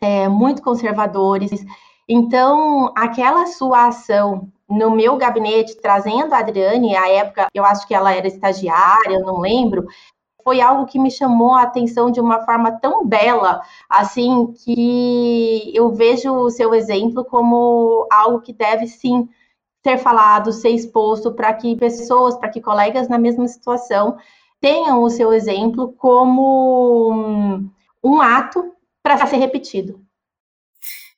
é, 0.00 0.28
muito 0.28 0.62
conservadores. 0.62 1.64
Então, 2.08 2.92
aquela 2.96 3.46
sua 3.46 3.88
ação 3.88 4.48
no 4.68 4.90
meu 4.90 5.16
gabinete, 5.16 5.76
trazendo 5.80 6.32
a 6.32 6.38
Adriane, 6.38 6.96
à 6.96 7.08
época, 7.08 7.48
eu 7.54 7.64
acho 7.64 7.86
que 7.86 7.94
ela 7.94 8.12
era 8.12 8.26
estagiária, 8.26 9.14
eu 9.14 9.26
não 9.26 9.40
lembro, 9.40 9.86
foi 10.44 10.60
algo 10.60 10.86
que 10.86 10.98
me 10.98 11.10
chamou 11.10 11.52
a 11.52 11.62
atenção 11.62 12.10
de 12.10 12.20
uma 12.20 12.44
forma 12.44 12.72
tão 12.72 13.06
bela, 13.06 13.60
assim, 13.88 14.52
que 14.64 15.72
eu 15.74 15.90
vejo 15.90 16.32
o 16.32 16.50
seu 16.50 16.74
exemplo 16.74 17.24
como 17.24 18.06
algo 18.10 18.40
que 18.40 18.52
deve 18.52 18.86
sim 18.86 19.28
ser 19.82 19.98
falado, 19.98 20.52
ser 20.52 20.70
exposto 20.70 21.32
para 21.32 21.52
que 21.54 21.76
pessoas, 21.76 22.36
para 22.36 22.48
que 22.48 22.60
colegas 22.60 23.08
na 23.08 23.18
mesma 23.18 23.46
situação 23.48 24.16
tenham 24.60 25.02
o 25.02 25.10
seu 25.10 25.32
exemplo 25.32 25.92
como 25.96 27.12
um, 27.12 27.70
um 28.04 28.20
ato 28.20 28.72
para 29.02 29.26
ser 29.26 29.36
repetido. 29.36 30.00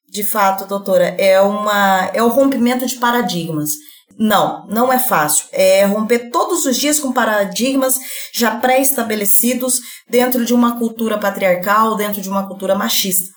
De 0.08 0.22
fato, 0.22 0.66
doutora, 0.66 1.06
é 1.18 1.40
uma 1.40 2.10
é 2.12 2.22
o 2.22 2.28
rompimento 2.28 2.86
de 2.86 2.96
paradigmas. 2.96 3.70
Não, 4.18 4.66
não 4.66 4.92
é 4.92 4.98
fácil. 4.98 5.46
É 5.52 5.84
romper 5.86 6.30
todos 6.30 6.66
os 6.66 6.76
dias 6.76 7.00
com 7.00 7.12
paradigmas 7.12 7.98
já 8.32 8.56
pré-estabelecidos 8.56 9.80
dentro 10.08 10.44
de 10.44 10.52
uma 10.52 10.78
cultura 10.78 11.18
patriarcal, 11.18 11.96
dentro 11.96 12.20
de 12.20 12.28
uma 12.28 12.46
cultura 12.46 12.74
machista. 12.74 13.30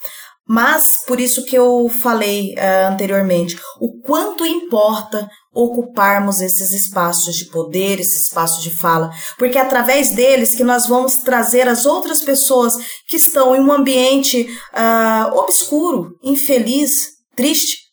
Mas, 0.47 1.03
por 1.07 1.19
isso 1.19 1.43
que 1.45 1.55
eu 1.55 1.89
falei 1.89 2.53
uh, 2.53 2.91
anteriormente, 2.91 3.57
o 3.79 3.99
quanto 4.01 4.45
importa 4.45 5.27
ocuparmos 5.55 6.41
esses 6.41 6.71
espaços 6.71 7.35
de 7.35 7.45
poder, 7.45 7.99
esses 7.99 8.27
espaços 8.27 8.61
de 8.61 8.69
fala, 8.69 9.09
porque 9.37 9.57
é 9.57 9.61
através 9.61 10.09
deles 10.09 10.53
que 10.53 10.65
nós 10.65 10.85
vamos 10.85 11.15
trazer 11.17 11.67
as 11.67 11.85
outras 11.85 12.21
pessoas 12.21 12.75
que 13.07 13.15
estão 13.15 13.55
em 13.55 13.61
um 13.61 13.71
ambiente 13.71 14.43
uh, 14.73 15.37
obscuro, 15.37 16.11
infeliz, 16.21 17.07
triste, 17.35 17.85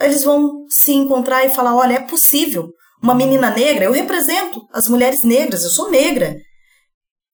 eles 0.00 0.24
vão 0.24 0.64
se 0.68 0.92
encontrar 0.92 1.44
e 1.44 1.50
falar: 1.50 1.76
olha, 1.76 1.94
é 1.94 2.00
possível. 2.00 2.70
Uma 3.02 3.14
menina 3.14 3.50
negra, 3.50 3.84
eu 3.84 3.92
represento 3.92 4.60
as 4.72 4.88
mulheres 4.88 5.24
negras, 5.24 5.64
eu 5.64 5.70
sou 5.70 5.90
negra. 5.90 6.36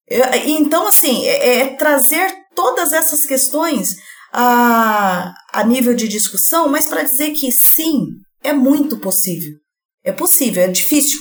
Eu, 0.08 0.24
então, 0.46 0.88
assim, 0.88 1.26
é, 1.26 1.58
é, 1.58 1.74
trazer 1.74 2.32
todas 2.54 2.94
essas 2.94 3.26
questões 3.26 3.96
a, 4.32 5.34
a 5.52 5.64
nível 5.64 5.94
de 5.94 6.08
discussão, 6.08 6.68
mas 6.68 6.86
para 6.86 7.02
dizer 7.02 7.32
que 7.32 7.52
sim, 7.52 8.06
é 8.42 8.52
muito 8.54 8.98
possível. 8.98 9.52
É 10.08 10.12
possível, 10.12 10.62
é 10.62 10.68
difícil. 10.68 11.20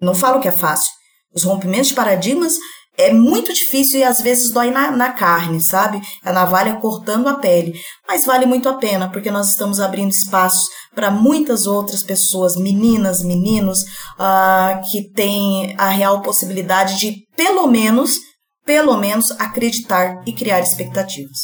Não 0.00 0.14
falo 0.14 0.40
que 0.40 0.46
é 0.46 0.52
fácil. 0.52 0.92
Os 1.34 1.42
rompimentos 1.42 1.88
de 1.88 1.94
paradigmas 1.94 2.56
é 2.96 3.12
muito 3.12 3.52
difícil 3.52 3.98
e 3.98 4.04
às 4.04 4.20
vezes 4.20 4.52
dói 4.52 4.70
na, 4.70 4.92
na, 4.92 5.12
carne, 5.12 5.60
sabe? 5.60 6.00
A 6.24 6.32
navalha 6.32 6.76
cortando 6.76 7.26
a 7.26 7.34
pele. 7.34 7.74
Mas 8.06 8.24
vale 8.24 8.46
muito 8.46 8.68
a 8.68 8.74
pena, 8.74 9.10
porque 9.10 9.28
nós 9.28 9.50
estamos 9.50 9.80
abrindo 9.80 10.12
espaços 10.12 10.68
para 10.94 11.10
muitas 11.10 11.66
outras 11.66 12.04
pessoas, 12.04 12.56
meninas, 12.56 13.24
meninos, 13.24 13.82
uh, 13.82 14.88
que 14.88 15.10
têm 15.12 15.74
a 15.76 15.88
real 15.88 16.22
possibilidade 16.22 16.96
de, 16.96 17.16
pelo 17.36 17.66
menos, 17.66 18.20
pelo 18.64 18.96
menos, 18.96 19.32
acreditar 19.32 20.22
e 20.24 20.32
criar 20.32 20.60
expectativas. 20.60 21.38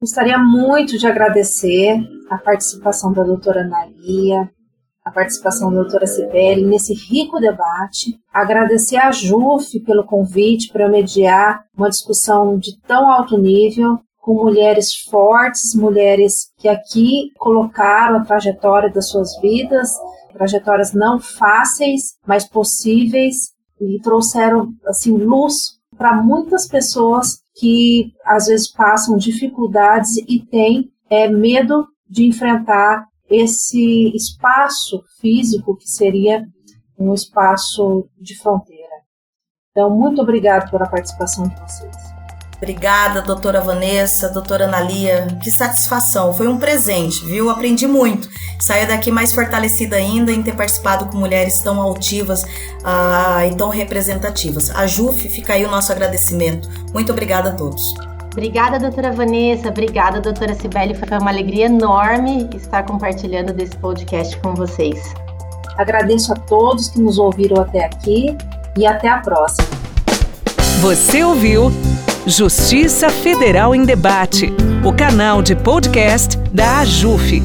Gostaria 0.00 0.36
muito 0.36 0.98
de 0.98 1.06
agradecer 1.06 1.96
a 2.28 2.38
participação 2.38 3.12
da 3.12 3.22
doutora 3.22 3.60
Analia, 3.60 4.50
a 5.04 5.10
participação 5.10 5.70
da 5.70 5.82
doutora 5.82 6.06
Sibeli 6.06 6.64
nesse 6.64 6.94
rico 6.94 7.40
debate. 7.40 8.18
Agradecer 8.32 8.96
a 8.96 9.10
JUF 9.10 9.80
pelo 9.80 10.04
convite 10.04 10.72
para 10.72 10.88
mediar 10.88 11.64
uma 11.76 11.90
discussão 11.90 12.56
de 12.56 12.78
tão 12.82 13.10
alto 13.10 13.36
nível, 13.36 13.98
com 14.20 14.34
mulheres 14.34 14.94
fortes, 14.94 15.74
mulheres 15.74 16.52
que 16.56 16.68
aqui 16.68 17.32
colocaram 17.36 18.18
a 18.18 18.24
trajetória 18.24 18.88
das 18.88 19.08
suas 19.08 19.36
vidas, 19.40 19.90
trajetórias 20.32 20.92
não 20.92 21.18
fáceis, 21.18 22.14
mas 22.24 22.48
possíveis, 22.48 23.50
e 23.80 24.00
trouxeram 24.00 24.72
assim 24.86 25.16
luz 25.16 25.80
para 25.98 26.14
muitas 26.14 26.68
pessoas 26.68 27.40
que 27.56 28.12
às 28.24 28.46
vezes 28.46 28.70
passam 28.70 29.16
dificuldades 29.16 30.16
e 30.16 30.40
têm 30.40 30.90
é, 31.10 31.28
medo 31.28 31.86
de 32.08 32.24
enfrentar 32.24 33.06
esse 33.32 34.14
espaço 34.14 35.02
físico 35.20 35.76
que 35.76 35.88
seria 35.88 36.44
um 36.98 37.14
espaço 37.14 38.08
de 38.20 38.38
fronteira. 38.38 38.82
Então, 39.70 39.90
muito 39.90 40.20
obrigado 40.20 40.70
pela 40.70 40.88
participação 40.88 41.48
de 41.48 41.54
vocês. 41.60 42.12
Obrigada, 42.62 43.20
doutora 43.20 43.60
Vanessa, 43.60 44.28
doutora 44.28 44.66
Analia. 44.66 45.26
Que 45.42 45.50
satisfação, 45.50 46.32
foi 46.32 46.46
um 46.46 46.58
presente, 46.58 47.24
viu? 47.24 47.50
Aprendi 47.50 47.88
muito. 47.88 48.28
Saio 48.60 48.86
daqui 48.86 49.10
mais 49.10 49.32
fortalecida 49.32 49.96
ainda 49.96 50.30
em 50.30 50.44
ter 50.44 50.54
participado 50.54 51.06
com 51.06 51.16
mulheres 51.16 51.58
tão 51.60 51.80
altivas 51.80 52.44
ah, 52.84 53.44
e 53.50 53.56
tão 53.56 53.68
representativas. 53.68 54.70
A 54.70 54.86
JUF, 54.86 55.28
fica 55.28 55.54
aí 55.54 55.64
o 55.64 55.70
nosso 55.70 55.90
agradecimento. 55.90 56.68
Muito 56.92 57.10
obrigada 57.10 57.50
a 57.50 57.52
todos. 57.52 57.82
Obrigada, 58.32 58.78
doutora 58.78 59.12
Vanessa. 59.12 59.68
Obrigada, 59.68 60.20
doutora 60.20 60.54
Cibele. 60.54 60.94
Foi 60.94 61.06
uma 61.18 61.30
alegria 61.30 61.66
enorme 61.66 62.48
estar 62.54 62.82
compartilhando 62.84 63.52
desse 63.52 63.76
podcast 63.76 64.36
com 64.38 64.54
vocês. 64.54 65.14
Agradeço 65.76 66.32
a 66.32 66.36
todos 66.36 66.88
que 66.88 67.00
nos 67.00 67.18
ouviram 67.18 67.62
até 67.62 67.84
aqui 67.84 68.36
e 68.76 68.86
até 68.86 69.08
a 69.08 69.18
próxima. 69.18 69.68
Você 70.80 71.22
ouviu 71.22 71.70
Justiça 72.26 73.10
Federal 73.10 73.74
em 73.74 73.84
Debate, 73.84 74.52
o 74.84 74.92
canal 74.92 75.42
de 75.42 75.54
podcast 75.54 76.38
da 76.52 76.80
AJUF. 76.80 77.42